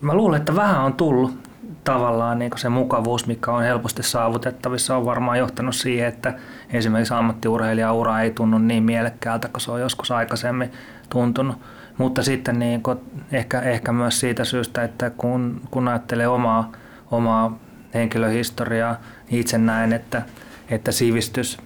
Mä 0.04 0.16
luulen, 0.16 0.40
että 0.40 0.56
vähän 0.56 0.84
on 0.84 0.94
tullut 0.94 1.50
tavallaan 1.84 2.40
niin 2.40 2.52
se 2.56 2.70
mukavuus, 2.70 3.28
mikä 3.28 3.52
on 3.52 3.64
helposti 3.64 4.04
saavutettavissa, 4.04 4.98
on 4.98 5.06
varmaan 5.06 5.38
johtanut 5.38 5.76
siihen, 5.76 6.08
että 6.08 6.34
esimerkiksi 6.74 7.14
ammattiurheilijaura 7.14 8.22
ei 8.22 8.32
tunnu 8.32 8.58
niin 8.58 8.84
mielekkäältä 8.84 9.48
kuin 9.48 9.62
se 9.62 9.72
on 9.72 9.82
joskus 9.82 10.12
aikaisemmin 10.12 10.72
tuntunut. 11.10 11.56
Mutta 11.98 12.24
sitten 12.24 12.60
niin 12.60 12.84
kuin 12.84 13.00
ehkä, 13.32 13.62
ehkä 13.62 13.92
myös 13.92 14.20
siitä 14.20 14.46
syystä, 14.46 14.84
että 14.84 15.10
kun, 15.10 15.62
kun 15.72 15.88
ajattelee 15.88 16.28
omaa, 16.28 16.72
omaa 17.12 17.58
henkilöhistoriaa, 17.94 18.96
niin 19.30 19.42
itse 19.42 19.58
näen, 19.58 19.94
että, 19.94 20.22
että 20.70 20.92
sivistys, 20.92 21.58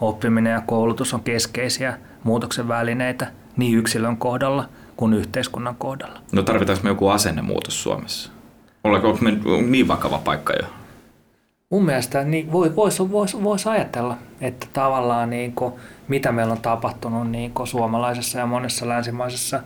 oppiminen 0.00 0.52
ja 0.52 0.62
koulutus 0.66 1.14
on 1.14 1.22
keskeisiä 1.22 1.98
muutoksen 2.24 2.68
välineitä 2.68 3.26
niin 3.56 3.78
yksilön 3.78 4.16
kohdalla– 4.16 4.68
kuin 5.02 5.14
yhteiskunnan 5.14 5.76
kohdalla. 5.76 6.20
No 6.32 6.42
tarvitaanko 6.42 6.82
me 6.84 6.90
joku 6.90 7.08
asennemuutos 7.08 7.82
Suomessa? 7.82 8.30
Ollaanko 8.84 9.18
me 9.20 9.30
niin 9.70 9.88
vakava 9.88 10.18
paikka 10.18 10.52
jo? 10.52 10.66
Mun 11.70 11.84
mielestä 11.84 12.24
niin 12.24 12.52
voisi 12.52 12.76
vois, 12.76 13.00
vois, 13.10 13.42
vois 13.42 13.66
ajatella, 13.66 14.16
että 14.40 14.66
tavallaan 14.72 15.30
niin 15.30 15.52
kuin, 15.52 15.74
mitä 16.08 16.32
meillä 16.32 16.52
on 16.52 16.60
tapahtunut 16.60 17.30
niin 17.30 17.50
kuin 17.50 17.66
suomalaisessa 17.66 18.38
ja 18.38 18.46
monessa 18.46 18.88
länsimaisessa 18.88 19.62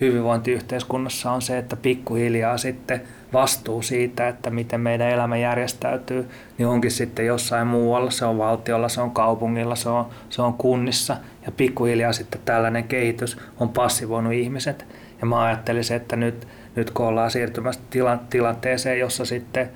hyvinvointiyhteiskunnassa 0.00 1.32
on 1.32 1.42
se, 1.42 1.58
että 1.58 1.76
pikkuhiljaa 1.76 2.58
sitten 2.58 3.00
vastuu 3.32 3.82
siitä, 3.82 4.28
että 4.28 4.50
miten 4.50 4.80
meidän 4.80 5.08
elämä 5.08 5.36
järjestäytyy, 5.36 6.28
niin 6.58 6.66
onkin 6.66 6.90
sitten 6.90 7.26
jossain 7.26 7.66
muualla. 7.66 8.10
Se 8.10 8.24
on 8.24 8.38
valtiolla, 8.38 8.88
se 8.88 9.00
on 9.00 9.10
kaupungilla, 9.10 9.74
se 9.76 9.88
on, 9.88 10.06
se 10.30 10.42
on 10.42 10.54
kunnissa 10.54 11.16
ja 11.46 11.52
pikkuhiljaa 11.52 12.12
sitten 12.12 12.40
tällainen 12.44 12.84
kehitys 12.84 13.38
on 13.60 13.68
passivoinut 13.68 14.32
ihmiset. 14.32 14.86
Ja 15.20 15.26
mä 15.26 15.42
ajattelisin, 15.42 15.96
että 15.96 16.16
nyt, 16.16 16.48
nyt 16.76 16.90
kun 16.90 17.06
ollaan 17.06 17.30
siirtymässä 17.30 17.80
tila, 17.90 18.18
tilanteeseen, 18.30 18.98
jossa 18.98 19.24
sitten 19.24 19.70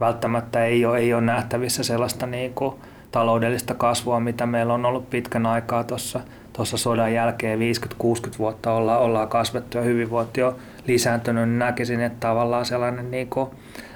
välttämättä 0.00 0.64
ei 0.64 0.84
ole, 0.84 0.98
ei 0.98 1.14
ole 1.14 1.22
nähtävissä 1.22 1.82
sellaista 1.82 2.26
niin 2.26 2.54
kuin 2.54 2.74
taloudellista 3.12 3.74
kasvua, 3.74 4.20
mitä 4.20 4.46
meillä 4.46 4.74
on 4.74 4.86
ollut 4.86 5.10
pitkän 5.10 5.46
aikaa 5.46 5.84
tuossa 5.84 6.20
tuossa 6.56 6.76
sodan 6.76 7.14
jälkeen 7.14 7.58
50-60 7.58 8.38
vuotta 8.38 8.72
ollaan, 8.72 9.00
ollaan 9.00 9.28
kasvettu 9.28 9.78
ja 9.78 9.84
hyvinvointi 9.84 10.42
on 10.42 10.56
lisääntynyt, 10.86 11.48
niin 11.48 11.58
näkisin, 11.58 12.00
että 12.00 12.28
tavallaan 12.28 12.66
sellainen 12.66 13.10
niin 13.10 13.28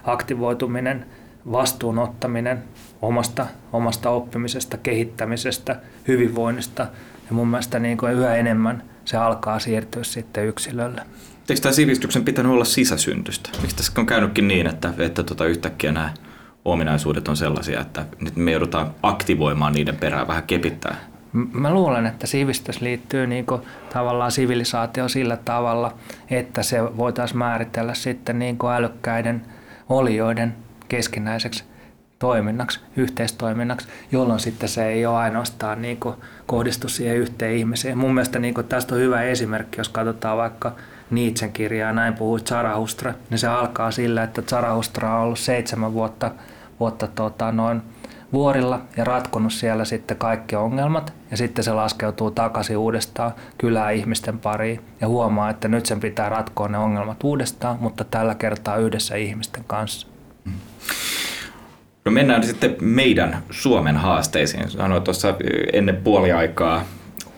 aktivoituminen, 0.05 1.07
vastuunottaminen 1.53 2.63
omasta, 3.03 3.47
omasta 3.73 4.11
oppimisesta, 4.11 4.77
kehittämisestä, 4.77 5.77
hyvinvoinnista 6.09 6.83
ja 7.27 7.35
mun 7.35 7.49
mielestä 7.49 7.79
niin 7.79 7.99
kuin 7.99 8.13
yhä 8.13 8.37
enemmän 8.37 8.83
se 9.05 9.17
alkaa 9.17 9.59
siirtyä 9.59 10.05
sitten 10.05 10.47
yksilölle. 10.47 11.03
Eikö 11.49 11.63
tämä 11.63 11.73
sivistyksen 11.73 12.25
pitänyt 12.25 12.53
olla 12.53 12.65
sisäsyntystä? 12.65 13.51
Miksi 13.61 13.77
tässä 13.77 13.93
on 13.99 14.07
käynytkin 14.07 14.49
niin, 14.49 14.67
että, 14.67 14.95
että 14.99 15.23
tota 15.23 15.47
yhtäkkiä 15.47 15.93
nämä 15.93 16.11
ominaisuudet 16.65 17.29
on 17.29 17.37
sellaisia, 17.37 17.81
että 17.81 18.07
nyt 18.21 18.37
me 18.37 18.51
joudutaan 18.51 18.91
aktivoimaan 19.03 19.73
niiden 19.73 19.97
perään 19.97 20.29
vähän 20.29 20.43
kepittää? 20.43 21.10
Mä 21.33 21.75
luulen, 21.75 22.07
että 22.07 22.27
sivistys 22.27 22.81
liittyy 22.81 23.27
niin 23.27 23.47
kuin 23.47 23.63
tavallaan 23.93 24.33
sivilisaatio 24.33 25.09
sillä 25.09 25.37
tavalla, 25.37 25.95
että 26.31 26.63
se 26.63 26.97
voitaisiin 26.97 27.39
määritellä 27.39 27.95
sitten 27.95 28.39
niin 28.39 28.59
kuin 28.59 28.73
älykkäiden 28.73 29.43
olioiden 29.89 30.55
keskinäiseksi 30.89 31.65
toiminnaksi, 32.19 32.81
yhteistoiminnaksi, 32.97 33.89
jolloin 34.13 34.41
sitten 34.41 34.69
se 34.69 34.87
ei 34.87 35.07
ole 35.07 35.17
ainoastaan 35.17 35.83
niin 35.83 35.97
kuin 35.97 36.17
kohdistu 36.47 36.89
siihen 36.89 37.17
yhteen 37.17 37.57
ihmiseen. 37.57 37.99
Mun 37.99 38.15
mielestä 38.15 38.39
niin 38.39 38.55
kuin 38.55 38.67
tästä 38.67 38.95
on 38.95 39.01
hyvä 39.01 39.23
esimerkki, 39.23 39.81
jos 39.81 39.89
katsotaan 39.89 40.39
vaikka 40.39 40.73
Nietzschen 41.11 41.53
kirjaa, 41.53 41.93
näin 41.93 42.15
puhuu 42.15 42.39
Zarahustra, 42.39 43.15
niin 43.31 43.39
se 43.39 43.47
alkaa 43.47 43.91
sillä, 43.91 44.23
että 44.23 44.43
Zarahustra 44.43 45.15
on 45.15 45.23
ollut 45.23 45.39
seitsemän 45.39 45.93
vuotta, 45.93 46.31
vuotta 46.81 47.07
tota, 47.07 47.53
noin 47.53 47.83
vuorilla 48.33 48.81
ja 48.97 49.05
ratkonut 49.05 49.53
siellä 49.53 49.85
sitten 49.85 50.17
kaikki 50.17 50.57
ongelmat 50.57 51.13
ja 51.31 51.37
sitten 51.37 51.65
se 51.65 51.73
laskeutuu 51.73 52.31
takaisin 52.31 52.77
uudestaan 52.77 53.33
kylää 53.59 53.91
ihmisten 53.91 54.39
pariin 54.39 54.81
ja 55.01 55.09
huomaa, 55.09 55.51
että 55.51 55.69
nyt 55.69 55.87
sen 55.87 56.01
pitää 56.01 56.29
ratkoa 56.29 56.69
ne 56.69 56.79
ongelmat 56.79 57.25
uudestaan, 57.25 57.77
mutta 57.81 58.05
tällä 58.05 58.35
kertaa 58.35 58.77
yhdessä 58.77 59.17
ihmisten 59.17 59.65
kanssa. 59.67 60.07
No 62.05 62.13
mennään 62.13 62.43
sitten 62.43 62.77
meidän 62.81 63.43
Suomen 63.51 63.97
haasteisiin. 63.97 64.71
Sanoin 64.71 65.03
tuossa 65.03 65.35
ennen 65.73 65.97
puoliaikaa, 65.97 66.85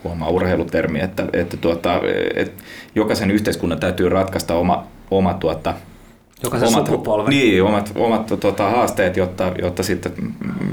huomaa 0.03 0.29
urheilutermi, 0.29 0.99
että, 0.99 1.25
että, 1.33 1.57
tuota, 1.57 2.01
että 2.35 2.63
jokaisen 2.95 3.31
yhteiskunnan 3.31 3.79
täytyy 3.79 4.09
ratkaista 4.09 4.55
oma, 4.55 4.87
oma 5.11 5.33
tuota, 5.33 5.73
Jokaisen 6.43 6.67
omat, 6.67 6.85
sukupolven. 6.85 7.29
Niin, 7.29 7.63
omat, 7.63 7.91
omat 7.95 8.27
tota, 8.39 8.69
haasteet, 8.69 9.17
jotta, 9.17 9.51
jotta 9.61 9.83
sitten, 9.83 10.11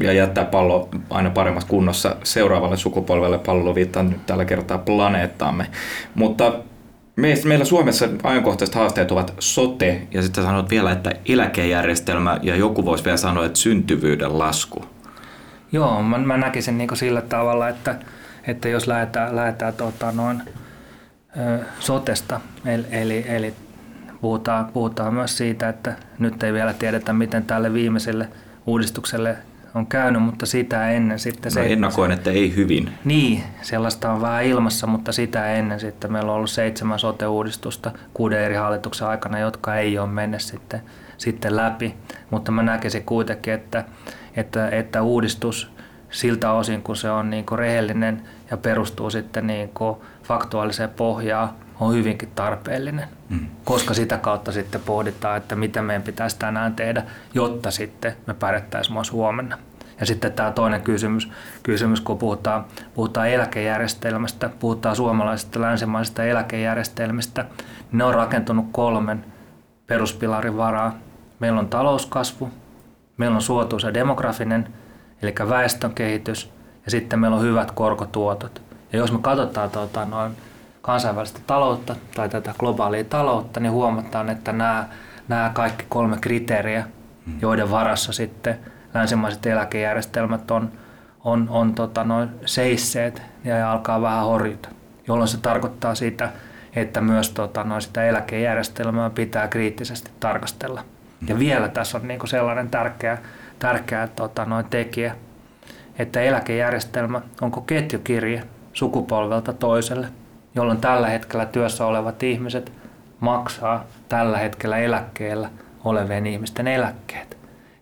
ja 0.00 0.12
jättää 0.12 0.45
pallo 0.45 0.89
aina 1.11 1.31
paremmassa 1.31 1.69
kunnossa 1.69 2.17
seuraavalle 2.25 2.77
sukupolvelle. 2.77 3.39
Pallo 3.39 3.75
viittaa 3.75 4.03
nyt 4.03 4.27
tällä 4.27 4.45
kertaa 4.45 4.79
planeettaamme. 4.79 5.67
Mutta 6.15 6.53
meillä 7.45 7.65
Suomessa 7.65 8.09
ajankohtaiset 8.23 8.75
haasteet 8.75 9.12
ovat 9.12 9.35
sote, 9.39 10.03
ja 10.15 10.23
sitten 10.23 10.45
sanot 10.45 10.71
vielä, 10.71 10.93
että 10.93 11.12
eläkejärjestelmä, 11.29 12.39
ja 12.43 12.57
joku 12.57 12.85
voisi 12.85 13.05
vielä 13.05 13.17
sanoa, 13.17 13.47
että 13.47 13.59
syntyvyyden 13.59 14.39
lasku. 14.39 14.85
Joo, 15.73 16.03
mä, 16.03 16.19
mä 16.19 16.37
näkisin 16.37 16.79
niin 16.79 16.97
sillä 16.97 17.21
tavalla, 17.23 17.69
että, 17.69 17.95
että 18.47 18.69
jos 18.69 18.87
lähdetään, 18.87 19.37
lähdetään 19.37 19.75
tota, 19.75 20.12
noin, 20.12 20.43
ö, 21.39 21.59
sotesta, 21.81 22.41
eli, 22.67 22.87
eli, 22.91 23.25
eli 23.29 23.55
puhutaan, 24.21 24.67
puhutaan 24.73 25.15
myös 25.15 25.37
siitä, 25.37 25.69
että 25.69 25.97
nyt 26.19 26.43
ei 26.43 26.53
vielä 26.53 26.73
tiedetä, 26.73 27.12
miten 27.12 27.45
tälle 27.45 27.73
viimeiselle 27.73 28.29
uudistukselle 28.67 29.37
on 29.75 29.87
käynyt, 29.87 30.23
mutta 30.23 30.47
sitä 30.47 30.91
ennen 30.91 31.19
sitten... 31.19 31.53
Se, 31.53 31.61
no 31.61 31.67
ennakoin, 31.67 32.11
että 32.11 32.31
ei 32.31 32.57
hyvin. 32.57 32.93
Niin, 33.05 33.43
sellaista 33.62 34.12
on 34.12 34.21
vähän 34.21 34.45
ilmassa, 34.45 34.87
mutta 34.87 35.12
sitä 35.12 35.53
ennen 35.53 35.81
sitten 35.81 36.12
meillä 36.12 36.31
on 36.31 36.37
ollut 36.37 36.50
seitsemän 36.50 36.99
sote-uudistusta 36.99 37.91
kuuden 38.15 38.41
eri 38.41 38.55
hallituksen 38.55 39.09
aikana, 39.09 39.39
jotka 39.39 39.77
ei 39.77 39.99
ole 39.99 40.09
mennyt 40.09 40.41
sitten, 40.41 40.81
sitten 41.17 41.57
läpi. 41.57 41.95
Mutta 42.31 42.53
mä 42.53 42.62
näkisin 42.62 43.05
kuitenkin, 43.05 43.55
että, 43.55 43.85
että, 44.37 44.69
että 44.69 45.03
uudistus 45.03 45.71
siltä 46.11 46.53
osin, 46.53 46.83
kun 46.83 46.97
se 46.97 47.11
on 47.11 47.31
niin 47.31 47.47
kuin 47.47 47.59
rehellinen 47.59 48.23
ja 48.50 48.57
perustuu 48.57 49.11
sitten 49.11 49.47
niin 49.47 49.69
kuin 49.69 49.97
faktuaaliseen 50.23 50.91
pohjaan, 50.91 51.50
on 51.81 51.95
hyvinkin 51.95 52.29
tarpeellinen, 52.35 53.09
mm. 53.29 53.47
koska 53.65 53.95
sitä 53.95 54.19
kautta 54.19 54.53
sitten 54.53 54.81
pohditaan, 54.81 55.37
että 55.37 55.57
mitä 55.57 55.83
meidän 55.83 56.03
pitäisi 56.03 56.39
tänään 56.39 56.75
tehdä, 56.75 57.03
jotta 57.35 57.71
sitten 57.71 58.17
me 58.27 58.35
pärjättäisiin 58.35 58.95
myös 58.95 59.13
huomenna. 59.13 59.59
Ja 60.01 60.07
sitten 60.07 60.33
tämä 60.33 60.51
toinen 60.51 60.81
kysymys, 60.83 61.31
kysymys 61.63 62.01
kun 62.01 62.19
puhutaan, 62.19 62.65
puhutaan 62.95 63.29
eläkejärjestelmästä, 63.29 64.51
puhutaan 64.59 64.97
suomalaisista 64.97 65.61
länsimaisista 65.61 66.25
eläkejärjestelmistä, 66.25 67.43
niin 67.43 67.99
ne 67.99 68.05
on 68.05 68.15
rakentunut 68.15 68.67
kolmen 68.73 69.25
peruspilarin 69.87 70.57
varaa. 70.57 70.95
Meillä 71.41 71.61
on 71.61 71.69
talouskasvu, 71.69 72.51
meillä 73.17 73.35
on 73.35 73.43
suotuisa 73.43 73.95
demografinen, 73.95 74.69
eli 75.23 75.35
väestön 75.49 75.95
kehitys, 75.95 76.53
ja 76.85 76.91
sitten 76.91 77.19
meillä 77.19 77.37
on 77.37 77.43
hyvät 77.43 77.71
korkotuotot. 77.71 78.63
Ja 78.93 78.99
jos 78.99 79.13
me 79.13 79.19
katsotaan 79.19 79.71
tuota, 79.71 80.05
noin 80.05 80.37
kansainvälistä 80.83 81.41
taloutta 81.47 81.97
tai 82.15 82.29
tätä 82.29 82.55
globaalia 82.59 83.05
taloutta, 83.05 83.61
niin 83.61 83.73
huomataan, 83.73 84.31
että 84.31 84.53
nämä, 84.53 84.89
nämä 85.29 85.51
kaikki 85.55 85.85
kolme 85.89 86.17
kriteeriä, 86.21 86.85
joiden 87.41 87.71
varassa 87.71 88.13
sitten 88.13 88.59
länsimaiset 88.95 89.47
eläkejärjestelmät 89.47 90.51
on, 90.51 90.73
on, 91.25 91.49
on 91.51 91.75
tota, 91.75 92.05
noin 92.05 92.29
seisseet 92.47 93.23
ja 93.45 93.73
alkaa 93.73 94.01
vähän 94.01 94.25
horjuta, 94.25 94.69
jolloin 95.09 95.29
se 95.29 95.39
tarkoittaa 95.39 95.95
sitä, 95.95 96.29
että 96.77 97.01
myös 97.01 97.31
tota, 97.31 97.65
noin 97.65 97.83
sitä 97.83 98.05
eläkejärjestelmää 98.05 99.11
pitää 99.11 99.49
kriittisesti 99.49 100.11
tarkastella. 100.21 100.85
Ja 101.29 101.39
vielä 101.39 101.69
tässä 101.69 101.99
on 101.99 102.09
niin 102.09 102.29
sellainen 102.29 102.71
tärkeä, 102.71 103.19
tärkeä 103.59 104.09
tota, 104.17 104.45
noin 104.45 104.65
tekijä, 104.65 105.17
että 105.99 106.21
eläkejärjestelmä 106.21 107.21
onko 107.41 107.61
ketjukirje 107.61 108.43
sukupolvelta 108.73 109.53
toiselle, 109.53 110.09
jolloin 110.54 110.80
tällä 110.80 111.09
hetkellä 111.09 111.47
työssä 111.47 111.87
olevat 111.87 112.23
ihmiset 112.23 112.73
maksaa 113.21 113.85
tällä 114.09 114.38
hetkellä 114.38 114.78
eläkkeellä 114.78 115.50
olevien 115.85 116.26
ihmisten 116.26 116.69
eläkkeet, 116.69 117.37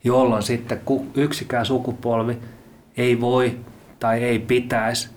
jolloin 0.04 0.42
sitten 0.42 0.80
yksikään 1.14 1.66
sukupolvi 1.66 2.38
ei 2.96 3.20
voi 3.20 3.58
tai 4.00 4.24
ei 4.24 4.38
pitäisi 4.38 5.10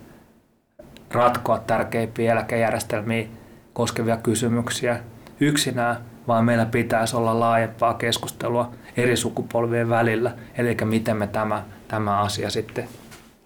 ratkoa 1.12 1.60
tärkeimpiä 1.60 2.31
eläkejärjestelmiä 2.31 3.27
koskevia 3.74 4.17
kysymyksiä 4.17 5.00
yksinään, 5.39 5.98
vaan 6.27 6.46
meillä 6.46 6.65
pitäisi 6.65 7.15
olla 7.15 7.39
laajempaa 7.39 7.93
keskustelua 7.93 8.72
eri 8.98 9.17
sukupolvien 9.17 9.89
välillä, 9.89 10.31
eli 10.58 10.77
miten 10.84 11.17
me 11.17 11.27
tämä, 11.27 11.63
tämä 11.88 12.20
asia 12.20 12.50
sitten 12.50 12.88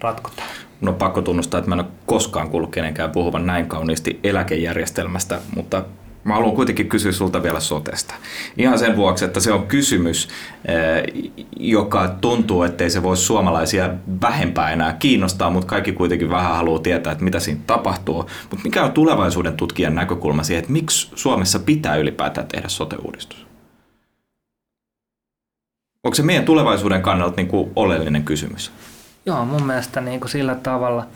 ratkotaan. 0.05 0.47
No 0.81 0.93
pakko 0.93 1.21
tunnustaa, 1.21 1.57
että 1.57 1.69
mä 1.69 1.75
en 1.75 1.79
ole 1.79 1.91
koskaan 2.05 2.49
kuullut 2.49 2.71
kenenkään 2.71 3.11
puhuvan 3.11 3.45
näin 3.45 3.67
kauniisti 3.67 4.19
eläkejärjestelmästä, 4.23 5.39
mutta 5.55 5.83
Mä 6.25 6.33
haluan 6.33 6.55
kuitenkin 6.55 6.89
kysyä 6.89 7.11
sulta 7.11 7.43
vielä 7.43 7.59
sotesta. 7.59 8.15
Ihan 8.57 8.79
sen 8.79 8.95
vuoksi, 8.95 9.25
että 9.25 9.39
se 9.39 9.51
on 9.51 9.67
kysymys, 9.67 10.29
eh, 10.65 11.33
joka 11.59 12.07
tuntuu, 12.21 12.63
ettei 12.63 12.89
se 12.89 13.03
voisi 13.03 13.23
suomalaisia 13.23 13.89
vähempää 14.21 14.71
enää 14.71 14.93
kiinnostaa, 14.93 15.49
mutta 15.49 15.67
kaikki 15.67 15.91
kuitenkin 15.91 16.29
vähän 16.29 16.55
haluaa 16.55 16.79
tietää, 16.79 17.11
että 17.11 17.23
mitä 17.23 17.39
siinä 17.39 17.61
tapahtuu. 17.67 18.29
Mutta 18.49 18.63
mikä 18.63 18.83
on 18.83 18.91
tulevaisuuden 18.91 19.53
tutkijan 19.53 19.95
näkökulma 19.95 20.43
siihen, 20.43 20.59
että 20.59 20.73
miksi 20.73 21.11
Suomessa 21.15 21.59
pitää 21.59 21.95
ylipäätään 21.95 22.47
tehdä 22.47 22.69
sote-uudistus? 22.69 23.45
Onko 26.03 26.15
se 26.15 26.23
meidän 26.23 26.45
tulevaisuuden 26.45 27.01
kannalta 27.01 27.35
niin 27.37 27.47
kuin 27.47 27.71
oleellinen 27.75 28.23
kysymys? 28.23 28.71
Joo, 29.25 29.45
mun 29.45 29.63
mielestä 29.63 30.01
niin 30.01 30.19
kuin 30.19 30.29
sillä 30.29 30.55
tavalla– 30.55 31.07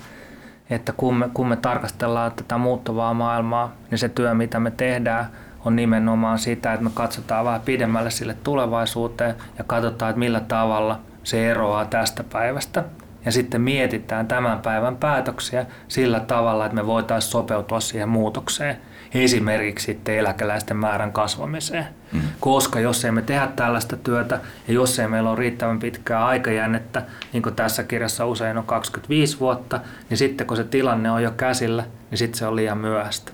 että 0.70 0.94
kun 0.98 1.16
me, 1.16 1.30
kun 1.34 1.48
me 1.48 1.56
tarkastellaan 1.56 2.32
tätä 2.32 2.58
muuttuvaa 2.58 3.14
maailmaa, 3.14 3.74
niin 3.92 4.00
se 4.00 4.10
työ, 4.10 4.34
mitä 4.34 4.60
me 4.60 4.72
tehdään, 4.72 5.26
on 5.66 5.76
nimenomaan 5.76 6.40
sitä, 6.40 6.74
että 6.74 6.84
me 6.84 6.92
katsotaan 6.94 7.46
vähän 7.46 7.62
pidemmälle 7.62 8.12
sille 8.12 8.36
tulevaisuuteen 8.44 9.36
ja 9.58 9.64
katsotaan, 9.64 10.10
että 10.10 10.20
millä 10.20 10.40
tavalla 10.40 11.00
se 11.24 11.52
eroaa 11.52 11.86
tästä 11.86 12.24
päivästä. 12.24 12.84
Ja 13.26 13.32
sitten 13.32 13.62
mietitään 13.62 14.28
tämän 14.28 14.60
päivän 14.60 14.98
päätöksiä 14.98 15.66
sillä 15.88 16.20
tavalla, 16.20 16.66
että 16.66 16.76
me 16.76 16.86
voitaisiin 16.86 17.32
sopeutua 17.32 17.80
siihen 17.80 18.10
muutokseen 18.10 18.78
esimerkiksi 19.14 19.86
sitten 19.86 20.18
eläkeläisten 20.18 20.78
määrän 20.78 21.12
kasvamiseen. 21.12 21.86
Mm. 22.12 22.22
Koska 22.40 22.80
jos 22.80 23.06
ei 23.06 23.12
me 23.12 23.22
tehdä 23.22 23.48
tällaista 23.56 23.98
työtä 23.98 24.40
ja 24.68 24.74
jos 24.74 25.00
ei 25.00 25.08
meillä 25.08 25.30
ole 25.30 25.40
riittävän 25.40 25.80
pitkää 25.80 26.26
aikajännettä, 26.26 27.02
niin 27.34 27.44
kuin 27.44 27.56
tässä 27.56 27.84
kirjassa 27.84 28.26
usein 28.26 28.58
on 28.58 28.64
25 28.64 29.40
vuotta, 29.40 29.80
niin 30.10 30.18
sitten 30.18 30.48
kun 30.48 30.58
se 30.58 30.64
tilanne 30.64 31.12
on 31.12 31.24
jo 31.24 31.32
käsillä, 31.32 31.84
niin 32.12 32.18
sitten 32.18 32.40
se 32.40 32.48
on 32.48 32.56
liian 32.56 32.78
myöhäistä. 32.78 33.32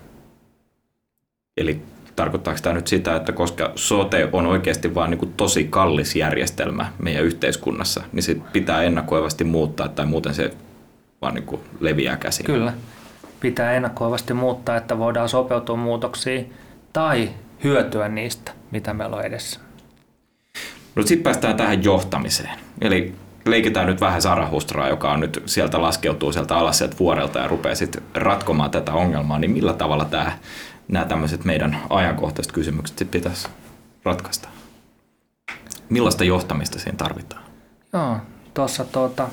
Eli 1.56 1.82
tarkoittaako 2.16 2.60
tämä 2.62 2.74
nyt 2.74 2.86
sitä, 2.86 3.16
että 3.16 3.32
koska 3.32 3.72
sote 3.74 4.28
on 4.32 4.46
oikeasti 4.46 4.94
vain 4.94 5.10
niin 5.10 5.32
tosi 5.36 5.64
kallis 5.64 6.16
järjestelmä 6.16 6.92
meidän 6.98 7.24
yhteiskunnassa, 7.24 8.02
niin 8.12 8.22
se 8.22 8.36
pitää 8.52 8.82
ennakoivasti 8.82 9.44
muuttaa 9.44 9.88
tai 9.88 10.06
muuten 10.06 10.34
se 10.34 10.50
vaan 11.22 11.34
niin 11.34 11.60
leviää 11.80 12.16
käsiin? 12.16 12.46
Kyllä 12.46 12.72
pitää 13.40 13.72
ennakoivasti 13.72 14.34
muuttaa, 14.34 14.76
että 14.76 14.98
voidaan 14.98 15.28
sopeutua 15.28 15.76
muutoksiin 15.76 16.54
tai 16.92 17.30
hyötyä 17.64 18.08
niistä, 18.08 18.52
mitä 18.70 18.94
meillä 18.94 19.16
on 19.16 19.24
edessä. 19.24 19.60
No 20.94 21.02
sitten 21.02 21.22
päästään 21.22 21.56
tähän 21.56 21.84
johtamiseen. 21.84 22.58
Eli 22.80 23.14
leikitään 23.46 23.86
nyt 23.86 24.00
vähän 24.00 24.22
Sarahustraa, 24.22 24.88
joka 24.88 25.12
on 25.12 25.20
nyt 25.20 25.42
sieltä 25.46 25.82
laskeutuu 25.82 26.32
sieltä 26.32 26.56
alas 26.56 26.78
sieltä 26.78 26.96
vuorelta 26.98 27.38
ja 27.38 27.48
rupeaa 27.48 27.74
sitten 27.74 28.02
ratkomaan 28.14 28.70
tätä 28.70 28.92
ongelmaa, 28.92 29.38
niin 29.38 29.50
millä 29.50 29.72
tavalla 29.72 30.04
tämä, 30.04 30.32
nämä 30.88 31.04
tämmöiset 31.04 31.44
meidän 31.44 31.78
ajankohtaiset 31.90 32.52
kysymykset 32.52 32.98
sitten 32.98 33.20
pitäisi 33.20 33.48
ratkaista? 34.04 34.48
Millaista 35.88 36.24
johtamista 36.24 36.78
siinä 36.78 36.96
tarvitaan? 36.96 37.42
Joo, 37.92 38.16
tuossa 38.54 38.84
tuota, 38.84 39.28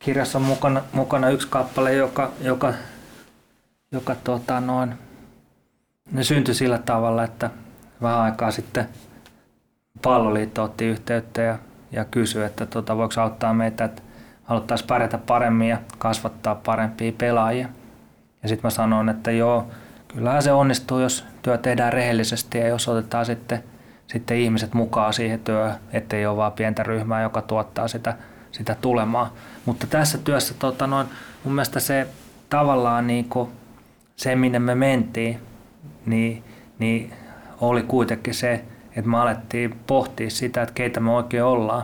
kirjassa 0.00 0.38
on 0.38 0.44
mukana, 0.44 0.82
mukana 0.92 1.28
yksi 1.28 1.48
kappale, 1.50 1.94
joka, 1.94 2.30
joka, 2.40 2.72
joka 3.92 4.14
tota, 4.14 4.60
noin, 4.60 4.94
ne 6.12 6.24
syntyi 6.24 6.54
sillä 6.54 6.78
tavalla, 6.78 7.24
että 7.24 7.50
vähän 8.02 8.20
aikaa 8.20 8.50
sitten 8.50 8.88
palloliitto 10.02 10.62
otti 10.62 10.84
yhteyttä 10.84 11.42
ja, 11.42 11.58
ja 11.92 12.04
kysyi, 12.04 12.44
että 12.44 12.66
tota, 12.66 12.96
voiko 12.96 13.20
auttaa 13.20 13.54
meitä, 13.54 13.84
että 13.84 14.02
haluttaisiin 14.44 14.88
pärjätä 14.88 15.18
paremmin 15.18 15.68
ja 15.68 15.78
kasvattaa 15.98 16.54
parempia 16.54 17.12
pelaajia. 17.18 17.68
Ja 18.42 18.48
sitten 18.48 18.66
mä 18.66 18.70
sanoin, 18.70 19.08
että 19.08 19.30
joo, 19.30 19.66
kyllähän 20.08 20.42
se 20.42 20.52
onnistuu, 20.52 21.00
jos 21.00 21.24
työ 21.42 21.58
tehdään 21.58 21.92
rehellisesti 21.92 22.58
ja 22.58 22.68
jos 22.68 22.88
otetaan 22.88 23.26
sitten, 23.26 23.64
sitten 24.06 24.36
ihmiset 24.36 24.74
mukaan 24.74 25.12
siihen 25.12 25.40
työhön, 25.40 25.74
ettei 25.92 26.26
ole 26.26 26.36
vain 26.36 26.52
pientä 26.52 26.82
ryhmää, 26.82 27.22
joka 27.22 27.42
tuottaa 27.42 27.88
sitä, 27.88 28.14
sitä 28.52 28.76
tulemaa. 28.80 29.34
Mutta 29.66 29.86
tässä 29.86 30.18
työssä 30.18 30.54
tota 30.54 30.86
noin, 30.86 31.06
mun 31.44 31.54
mielestä 31.54 31.80
se 31.80 32.06
tavallaan 32.50 33.06
niin 33.06 33.24
kuin, 33.28 33.50
se, 34.16 34.36
minne 34.36 34.58
me 34.58 34.74
mentiin, 34.74 35.40
niin, 36.06 36.44
niin 36.78 37.12
oli 37.60 37.82
kuitenkin 37.82 38.34
se, 38.34 38.64
että 38.96 39.10
me 39.10 39.18
alettiin 39.18 39.80
pohtia 39.86 40.30
sitä, 40.30 40.62
että 40.62 40.74
keitä 40.74 41.00
me 41.00 41.10
oikein 41.10 41.44
ollaan 41.44 41.82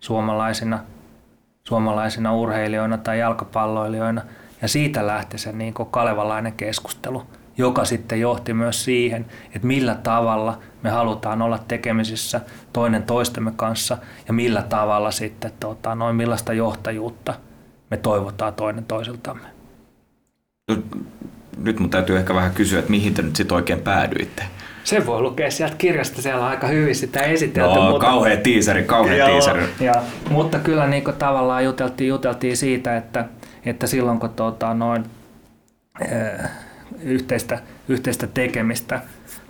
suomalaisina, 0.00 0.78
suomalaisina 1.64 2.34
urheilijoina 2.34 2.98
tai 2.98 3.18
jalkapalloilijoina. 3.18 4.22
Ja 4.62 4.68
siitä 4.68 5.06
lähti 5.06 5.38
se 5.38 5.52
niin 5.52 5.74
kuin 5.74 5.90
kalevalainen 5.90 6.52
keskustelu, 6.52 7.26
joka 7.60 7.84
sitten 7.84 8.20
johti 8.20 8.54
myös 8.54 8.84
siihen, 8.84 9.26
että 9.54 9.66
millä 9.66 9.94
tavalla 9.94 10.58
me 10.82 10.90
halutaan 10.90 11.42
olla 11.42 11.58
tekemisissä 11.68 12.40
toinen 12.72 13.02
toistemme 13.02 13.52
kanssa 13.56 13.98
ja 14.26 14.32
millä 14.32 14.62
tavalla 14.62 15.10
sitten, 15.10 15.52
tota, 15.60 15.94
noin 15.94 16.16
millaista 16.16 16.52
johtajuutta 16.52 17.34
me 17.90 17.96
toivotaan 17.96 18.54
toinen 18.54 18.84
toisiltamme. 18.84 19.48
No, 20.68 20.76
nyt 21.58 21.80
mun 21.80 21.90
täytyy 21.90 22.16
ehkä 22.16 22.34
vähän 22.34 22.52
kysyä, 22.52 22.78
että 22.78 22.90
mihin 22.90 23.14
te 23.14 23.22
nyt 23.22 23.36
sitten 23.36 23.54
oikein 23.54 23.80
päädyitte? 23.80 24.42
Se 24.84 25.06
voi 25.06 25.22
lukea 25.22 25.50
sieltä 25.50 25.74
kirjasta, 25.78 26.22
siellä 26.22 26.44
on 26.44 26.50
aika 26.50 26.66
hyvin 26.66 26.94
sitä 26.94 27.20
esitelty. 27.20 27.74
No, 27.74 27.90
mutta, 27.90 28.06
kauhea 28.06 28.36
tiiseri, 28.36 28.82
kauhea 28.82 29.16
joo, 29.16 29.28
tiiseri. 29.28 29.62
Ja, 29.80 29.94
mutta 30.30 30.58
kyllä 30.58 30.86
niin 30.86 31.04
tavallaan 31.18 31.64
juteltiin, 31.64 32.08
juteltiin 32.08 32.56
siitä, 32.56 32.96
että, 32.96 33.24
että 33.64 33.86
silloin 33.86 34.20
kun 34.20 34.30
tuota, 34.30 34.74
noin, 34.74 35.04
äh, 36.02 36.50
yhteistä, 37.02 37.58
yhteistä 37.88 38.26
tekemistä 38.26 39.00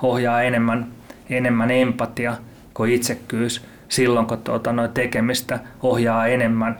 ohjaa 0.02 0.42
enemmän 0.42 0.86
enemmän 1.30 1.70
empatia 1.70 2.36
kuin 2.74 2.92
itsekkyys. 2.92 3.64
Silloin, 3.88 4.26
kun 4.26 4.38
tuota, 4.38 4.72
noin 4.72 4.90
tekemistä 4.90 5.58
ohjaa 5.82 6.26
enemmän 6.26 6.78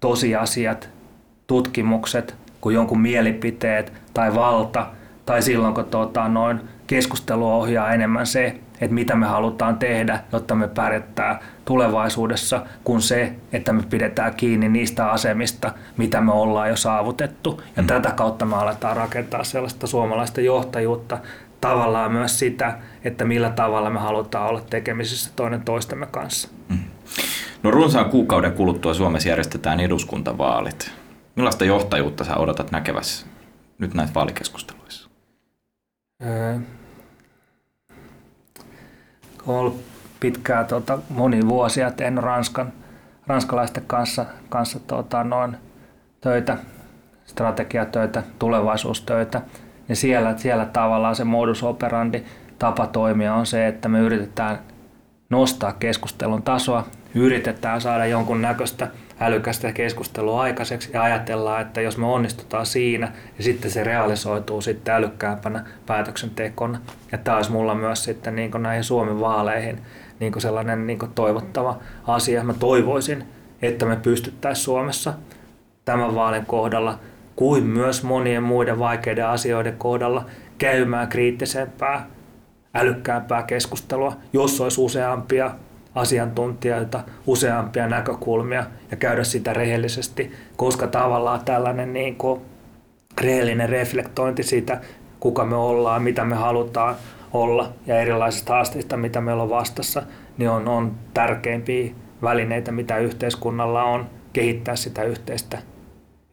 tosiasiat, 0.00 0.88
tutkimukset 1.46 2.34
kuin 2.60 2.74
jonkun 2.74 3.00
mielipiteet 3.00 3.92
tai 4.14 4.34
valta, 4.34 4.86
tai 5.26 5.42
silloin, 5.42 5.74
kun 5.74 5.84
tuota, 5.84 6.28
noin 6.28 6.60
keskustelu 6.86 7.52
ohjaa 7.52 7.92
enemmän 7.92 8.26
se, 8.26 8.46
että 8.80 8.94
mitä 8.94 9.16
me 9.16 9.26
halutaan 9.26 9.76
tehdä, 9.76 10.20
jotta 10.32 10.54
me 10.54 10.68
pärjättää 10.68 11.40
tulevaisuudessa, 11.68 12.66
kuin 12.84 13.02
se, 13.02 13.32
että 13.52 13.72
me 13.72 13.82
pidetään 13.90 14.34
kiinni 14.34 14.68
niistä 14.68 15.10
asemista, 15.10 15.72
mitä 15.96 16.20
me 16.20 16.32
ollaan 16.32 16.68
jo 16.68 16.76
saavutettu. 16.76 17.62
Ja 17.76 17.82
mm. 17.82 17.86
tätä 17.86 18.10
kautta 18.10 18.44
me 18.44 18.56
aletaan 18.56 18.96
rakentaa 18.96 19.44
sellaista 19.44 19.86
suomalaista 19.86 20.40
johtajuutta, 20.40 21.18
tavallaan 21.60 22.12
myös 22.12 22.38
sitä, 22.38 22.78
että 23.04 23.24
millä 23.24 23.50
tavalla 23.50 23.90
me 23.90 23.98
halutaan 23.98 24.48
olla 24.48 24.60
tekemisissä 24.60 25.30
toinen 25.36 25.62
toistemme 25.62 26.06
kanssa. 26.06 26.48
Mm. 26.68 26.78
No 27.62 27.70
runsaan 27.70 28.10
kuukauden 28.10 28.52
kuluttua 28.52 28.94
Suomessa 28.94 29.28
järjestetään 29.28 29.80
eduskuntavaalit. 29.80 30.90
Millaista 31.36 31.64
johtajuutta 31.64 32.24
sä 32.24 32.36
odotat 32.36 32.70
näkevässä 32.70 33.26
nyt 33.78 33.94
näissä 33.94 34.14
vaalikeskusteluissa? 34.14 35.10
Öö, 36.26 36.58
olen 39.46 39.60
ollut 39.60 39.97
pitkään 40.20 40.66
tota, 40.66 40.98
moni 41.10 41.48
vuosia 41.48 41.90
tehnyt 41.90 42.24
Ranskan, 42.24 42.72
ranskalaisten 43.26 43.84
kanssa, 43.86 44.26
kanssa 44.48 44.80
tota, 44.80 45.24
noin 45.24 45.56
töitä, 46.20 46.56
strategiatöitä, 47.26 48.22
tulevaisuustöitä. 48.38 49.42
Ja 49.88 49.96
siellä, 49.96 50.34
siellä 50.36 50.66
tavallaan 50.66 51.16
se 51.16 51.24
modus 51.24 51.62
operandi 51.62 52.22
tapa 52.58 52.86
toimia 52.86 53.34
on 53.34 53.46
se, 53.46 53.66
että 53.66 53.88
me 53.88 54.00
yritetään 54.00 54.58
nostaa 55.30 55.72
keskustelun 55.72 56.42
tasoa, 56.42 56.86
yritetään 57.14 57.80
saada 57.80 58.06
jonkun 58.06 58.42
näköistä 58.42 58.88
älykästä 59.20 59.72
keskustelua 59.72 60.42
aikaiseksi 60.42 60.90
ja 60.92 61.02
ajatellaan, 61.02 61.62
että 61.62 61.80
jos 61.80 61.98
me 61.98 62.06
onnistutaan 62.06 62.66
siinä, 62.66 63.06
niin 63.06 63.44
sitten 63.44 63.70
se 63.70 63.84
realisoituu 63.84 64.60
sitten 64.60 64.94
älykkäämpänä 64.94 65.64
päätöksentekona. 65.86 66.78
Ja 67.12 67.18
tämä 67.18 67.36
olisi 67.36 67.52
mulla 67.52 67.74
myös 67.74 68.04
sitten 68.04 68.36
niin 68.36 68.50
näihin 68.58 68.84
Suomen 68.84 69.20
vaaleihin 69.20 69.80
niin 70.20 70.40
sellainen 70.40 70.86
niin 70.86 70.98
toivottava 71.14 71.78
asia. 72.06 72.44
Mä 72.44 72.54
toivoisin, 72.54 73.24
että 73.62 73.86
me 73.86 73.96
pystyttäisiin 73.96 74.64
Suomessa 74.64 75.14
tämän 75.84 76.14
vaalin 76.14 76.46
kohdalla 76.46 76.98
kuin 77.36 77.64
myös 77.64 78.02
monien 78.02 78.42
muiden 78.42 78.78
vaikeiden 78.78 79.26
asioiden 79.26 79.76
kohdalla 79.78 80.24
käymään 80.58 81.08
kriittisempää, 81.08 82.06
älykkäämpää 82.74 83.42
keskustelua, 83.42 84.16
jos 84.32 84.60
olisi 84.60 84.80
useampia 84.80 85.50
asiantuntijoita, 85.98 87.00
useampia 87.26 87.86
näkökulmia 87.86 88.64
ja 88.90 88.96
käydä 88.96 89.24
sitä 89.24 89.52
rehellisesti, 89.52 90.32
koska 90.56 90.86
tavallaan 90.86 91.44
tällainen 91.44 91.92
niin 91.92 92.16
kuin 92.16 92.40
rehellinen 93.20 93.68
reflektointi 93.68 94.42
siitä, 94.42 94.80
kuka 95.20 95.44
me 95.44 95.56
ollaan, 95.56 96.02
mitä 96.02 96.24
me 96.24 96.36
halutaan 96.36 96.94
olla 97.32 97.72
ja 97.86 98.00
erilaisista 98.00 98.52
haasteista, 98.52 98.96
mitä 98.96 99.20
meillä 99.20 99.42
on 99.42 99.50
vastassa, 99.50 100.02
niin 100.38 100.50
on, 100.50 100.68
on 100.68 100.94
tärkeimpiä 101.14 101.92
välineitä, 102.22 102.72
mitä 102.72 102.98
yhteiskunnalla 102.98 103.82
on 103.82 104.06
kehittää 104.32 104.76
sitä 104.76 105.02
yhteistä 105.02 105.58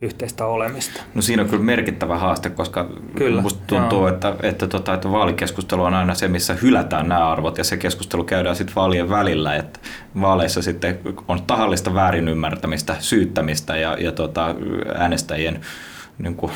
yhteistä 0.02 0.46
olemista. 0.46 1.04
No 1.14 1.22
siinä 1.22 1.44
on 1.44 1.50
kyllä 1.50 1.64
merkittävä 1.64 2.18
haaste, 2.18 2.50
koska 2.50 2.90
kyllä, 3.16 3.42
musta 3.42 3.64
tuntuu, 3.68 4.00
joo. 4.00 4.08
että, 4.08 4.36
että, 4.44 4.68
tota, 4.68 4.94
että 4.94 5.12
vaalikeskustelu 5.12 5.84
on 5.84 5.94
aina 5.94 6.16
se, 6.16 6.28
missä 6.28 6.54
hylätään 6.54 7.10
nämä 7.10 7.32
arvot 7.32 7.58
ja 7.58 7.64
se 7.64 7.78
keskustelu 7.78 8.24
käydään 8.24 8.56
sitten 8.56 8.76
vaalien 8.76 9.10
välillä, 9.10 9.56
että 9.56 9.80
vaaleissa 10.22 10.62
sitten 10.62 11.00
on 11.28 11.44
tahallista 11.44 11.94
väärinymmärtämistä, 11.94 12.96
syyttämistä 13.00 13.78
ja, 13.78 13.98
ja 14.00 14.12
tota, 14.12 14.56
äänestäjien 14.96 15.62
niin 16.18 16.36
kuin, 16.36 16.52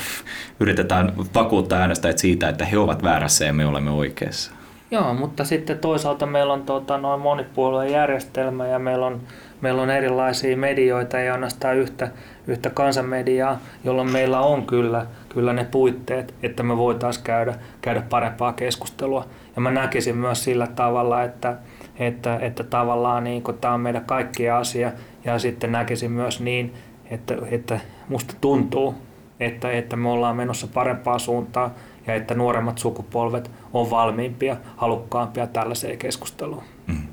yritetään 0.59 1.13
vakuuttaa 1.35 1.79
äänestäjät 1.79 2.17
siitä, 2.17 2.49
että 2.49 2.65
he 2.65 2.77
ovat 2.77 3.03
väärässä 3.03 3.45
ja 3.45 3.53
me 3.53 3.65
olemme 3.65 3.91
oikeassa. 3.91 4.51
Joo, 4.91 5.13
mutta 5.13 5.43
sitten 5.43 5.79
toisaalta 5.79 6.25
meillä 6.25 6.53
on 6.53 6.63
tuota, 6.63 6.97
noin 6.97 7.21
monipuolueen 7.21 7.91
järjestelmä 7.91 8.67
ja 8.67 8.79
meillä 8.79 9.05
on, 9.05 9.21
meillä 9.61 9.81
on 9.81 9.89
erilaisia 9.89 10.57
medioita, 10.57 11.19
ei 11.19 11.29
ainoastaan 11.29 11.77
yhtä, 11.77 12.11
yhtä 12.49 12.69
kansanmediaa, 12.69 13.57
jolloin 13.83 14.11
meillä 14.11 14.39
on 14.39 14.65
kyllä, 14.65 15.05
kyllä 15.29 15.53
ne 15.53 15.63
puitteet, 15.63 16.33
että 16.43 16.63
me 16.63 16.77
voitaisiin 16.77 17.23
käydä, 17.23 17.55
käydä 17.81 18.01
parempaa 18.01 18.53
keskustelua. 18.53 19.25
Ja 19.55 19.61
mä 19.61 19.71
näkisin 19.71 20.17
myös 20.17 20.43
sillä 20.43 20.67
tavalla, 20.67 21.23
että, 21.23 21.57
että, 21.99 22.35
että 22.41 22.63
tavallaan 22.63 23.23
niin 23.23 23.43
tämä 23.61 23.73
on 23.73 23.81
meidän 23.81 24.05
kaikkia 24.05 24.57
asia 24.57 24.91
ja 25.25 25.39
sitten 25.39 25.71
näkisin 25.71 26.11
myös 26.11 26.39
niin, 26.39 26.73
että, 27.09 27.37
että 27.51 27.79
musta 28.09 28.33
tuntuu, 28.41 28.95
että, 29.39 29.71
että 29.71 29.95
me 29.95 30.09
ollaan 30.09 30.35
menossa 30.35 30.67
parempaa 30.73 31.19
suuntaan 31.19 31.71
ja 32.07 32.15
että 32.15 32.35
nuoremmat 32.35 32.77
sukupolvet 32.77 33.51
on 33.73 33.89
valmiimpia, 33.89 34.57
halukkaampia 34.77 35.47
tällaiseen 35.47 35.97
keskusteluun. 35.97 36.63
Mm. 36.87 37.07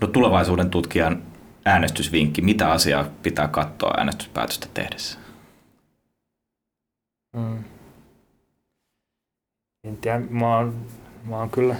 No 0.00 0.06
tulevaisuuden 0.06 0.70
tutkijan 0.70 1.22
äänestysvinkki, 1.64 2.42
mitä 2.42 2.70
asiaa 2.70 3.04
pitää 3.22 3.48
katsoa 3.48 3.94
äänestyspäätöstä 3.98 4.66
tehdessä? 4.74 5.18
Mm. 7.36 7.64
En 9.84 9.96
tiedä, 9.96 10.20
mä 10.30 10.56
oon, 10.56 10.74
mä 11.24 11.36
oon 11.36 11.50
kyllä 11.50 11.76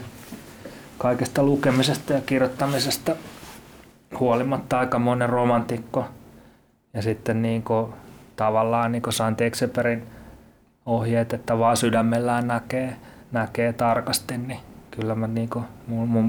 kaikesta 0.98 1.42
lukemisesta 1.42 2.12
ja 2.12 2.20
kirjoittamisesta 2.20 3.16
huolimatta 4.20 4.78
aika 4.78 4.98
monen 4.98 5.28
romantikko. 5.28 6.06
Ja 6.94 7.02
sitten 7.02 7.42
niin 7.42 7.62
kuin, 7.62 7.92
tavallaan 8.36 8.92
niin 8.92 9.02
kuin 9.02 9.14
Saint-Exupérin 9.14 10.02
ohjeet, 10.86 11.32
että 11.32 11.58
vaan 11.58 11.76
sydämellään 11.76 12.46
näkee, 12.46 12.96
näkee 13.32 13.72
tarkasti, 13.72 14.38
niin 14.38 14.60
kyllä 14.90 15.14
mä, 15.14 15.26
niin 15.26 15.48
kuin, 15.48 15.64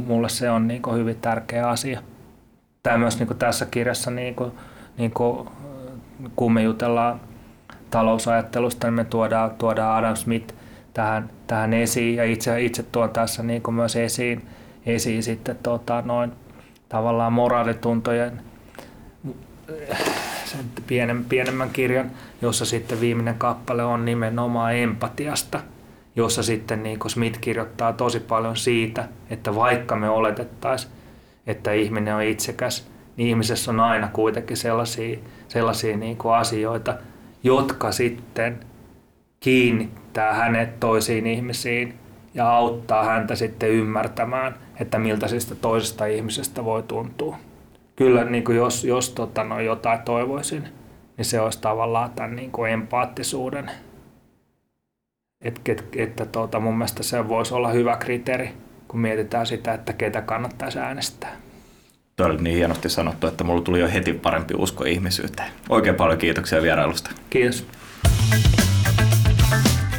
mulle 0.08 0.30
se 0.30 0.52
on 0.52 0.68
niin 0.68 0.82
kuin 0.82 0.98
hyvin 0.98 1.18
tärkeä 1.22 1.70
asia. 1.70 2.02
Tämä 2.86 2.98
myös 2.98 3.20
niin 3.20 3.28
kuin 3.28 3.38
tässä 3.38 3.66
kirjassa, 3.66 4.12
niin 4.12 4.36
kuin, 4.36 4.52
niin 4.98 5.12
kuin, 5.12 5.50
kun 6.36 6.54
me 6.54 6.64
jutellaan 6.64 7.22
talousajattelusta, 7.90 8.88
niin 8.88 8.94
me 8.94 9.04
tuodaan, 9.04 9.52
tuodaan 9.52 9.98
Adam 9.98 10.16
Smith 10.16 10.54
tähän, 10.94 11.30
tähän 11.48 11.74
esiin. 11.74 12.16
Ja 12.16 12.24
itse, 12.24 12.62
itse 12.62 12.84
tuon 12.84 13.10
tässä 13.10 13.44
niin 13.44 13.62
kuin 13.62 13.76
myös 13.76 13.96
esiin, 13.96 14.48
esiin 14.86 15.24
sitten 15.24 15.58
tota, 15.64 16.04
noin 16.06 16.32
tavallaan 16.90 17.34
moraalituntojen 17.34 18.42
sen 20.46 20.66
pienen, 20.88 21.26
pienemmän 21.26 21.70
kirjan, 21.70 22.12
jossa 22.42 22.66
sitten 22.66 23.02
viimeinen 23.02 23.36
kappale 23.36 23.84
on 23.84 24.06
nimenomaan 24.06 24.76
empatiasta, 24.76 25.60
jossa 26.16 26.44
sitten 26.44 26.84
niin 26.84 27.00
Smith 27.08 27.40
kirjoittaa 27.40 27.94
tosi 27.94 28.20
paljon 28.20 28.58
siitä, 28.58 29.08
että 29.30 29.56
vaikka 29.56 29.96
me 29.96 30.10
oletettaisiin, 30.10 30.95
että 31.48 31.72
ihminen 31.72 32.16
on 32.16 32.24
itsekäs, 32.24 32.92
niin 33.18 33.30
ihmisessä 33.30 33.72
on 33.72 33.80
aina 33.80 34.08
kuitenkin 34.08 34.58
sellaisia, 34.58 35.18
sellaisia 35.48 35.98
niin 35.98 36.18
kuin 36.18 36.36
asioita, 36.36 36.98
jotka 37.44 37.92
sitten 37.92 38.60
kiinnittää 39.40 40.34
hänet 40.34 40.80
toisiin 40.80 41.28
ihmisiin 41.28 41.94
ja 42.34 42.50
auttaa 42.50 43.04
häntä 43.04 43.36
sitten 43.36 43.70
ymmärtämään, 43.70 44.56
että 44.80 45.00
miltä 45.00 45.28
siitä 45.28 45.56
toisesta 45.56 46.06
ihmisestä 46.06 46.66
voi 46.66 46.84
tuntua 46.84 47.38
kyllä 47.96 48.24
niin 48.24 48.44
kuin 48.44 48.58
jos, 48.58 48.84
jos 48.84 49.10
tota, 49.10 49.44
no, 49.44 49.60
jotain 49.60 50.00
toivoisin, 50.00 50.64
niin 51.18 51.26
se 51.26 51.40
olisi 51.40 51.62
tavallaan 51.62 52.12
tämän 52.12 52.36
niin 52.36 52.52
kuin 52.52 52.72
empaattisuuden. 52.72 53.72
Et, 55.42 55.62
et, 55.70 55.86
että 55.96 56.26
tota, 56.26 56.60
mun 56.60 56.78
mielestä 56.78 57.04
se 57.04 57.28
voisi 57.28 57.54
olla 57.54 57.70
hyvä 57.70 57.98
kriteeri, 57.98 58.54
kun 58.88 59.00
mietitään 59.00 59.46
sitä, 59.46 59.74
että 59.74 59.94
ketä 59.94 60.22
kannattaisi 60.22 60.80
äänestää. 60.80 61.36
Tuo 62.16 62.26
oli 62.26 62.42
niin 62.42 62.56
hienosti 62.56 62.90
sanottu, 62.90 63.28
että 63.28 63.44
mulla 63.44 63.62
tuli 63.62 63.80
jo 63.80 63.88
heti 63.88 64.14
parempi 64.14 64.54
usko 64.58 64.84
ihmisyyteen. 64.84 65.50
Oikein 65.70 65.96
paljon 65.96 66.18
kiitoksia 66.18 66.62
vierailusta. 66.62 67.12
Kiitos. 67.30 67.66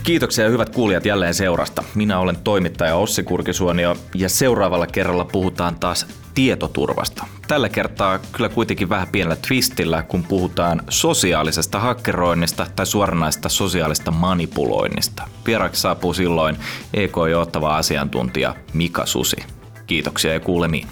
Kiitoksia 0.02 0.48
hyvät 0.48 0.70
kuulijat 0.70 1.06
jälleen 1.06 1.34
seurasta. 1.34 1.84
Minä 1.94 2.18
olen 2.18 2.36
toimittaja 2.44 2.96
Ossi 2.96 3.22
Kurkisuonio 3.22 3.96
ja 4.14 4.28
seuraavalla 4.28 4.86
kerralla 4.86 5.24
puhutaan 5.24 5.76
taas 5.80 6.25
tietoturvasta. 6.36 7.26
Tällä 7.48 7.68
kertaa 7.68 8.18
kyllä 8.18 8.48
kuitenkin 8.48 8.88
vähän 8.88 9.08
pienellä 9.12 9.36
twistillä, 9.48 10.02
kun 10.02 10.24
puhutaan 10.24 10.82
sosiaalisesta 10.88 11.80
hakkeroinnista 11.80 12.66
tai 12.76 12.86
suoranaista 12.86 13.48
sosiaalista 13.48 14.10
manipuloinnista. 14.10 15.22
Vieraaksi 15.46 15.80
saapuu 15.80 16.14
silloin 16.14 16.56
EK-johtava 16.94 17.76
asiantuntija 17.76 18.54
Mika 18.74 19.06
Susi. 19.06 19.36
Kiitoksia 19.86 20.32
ja 20.32 20.40
kuulemiin. 20.40 20.88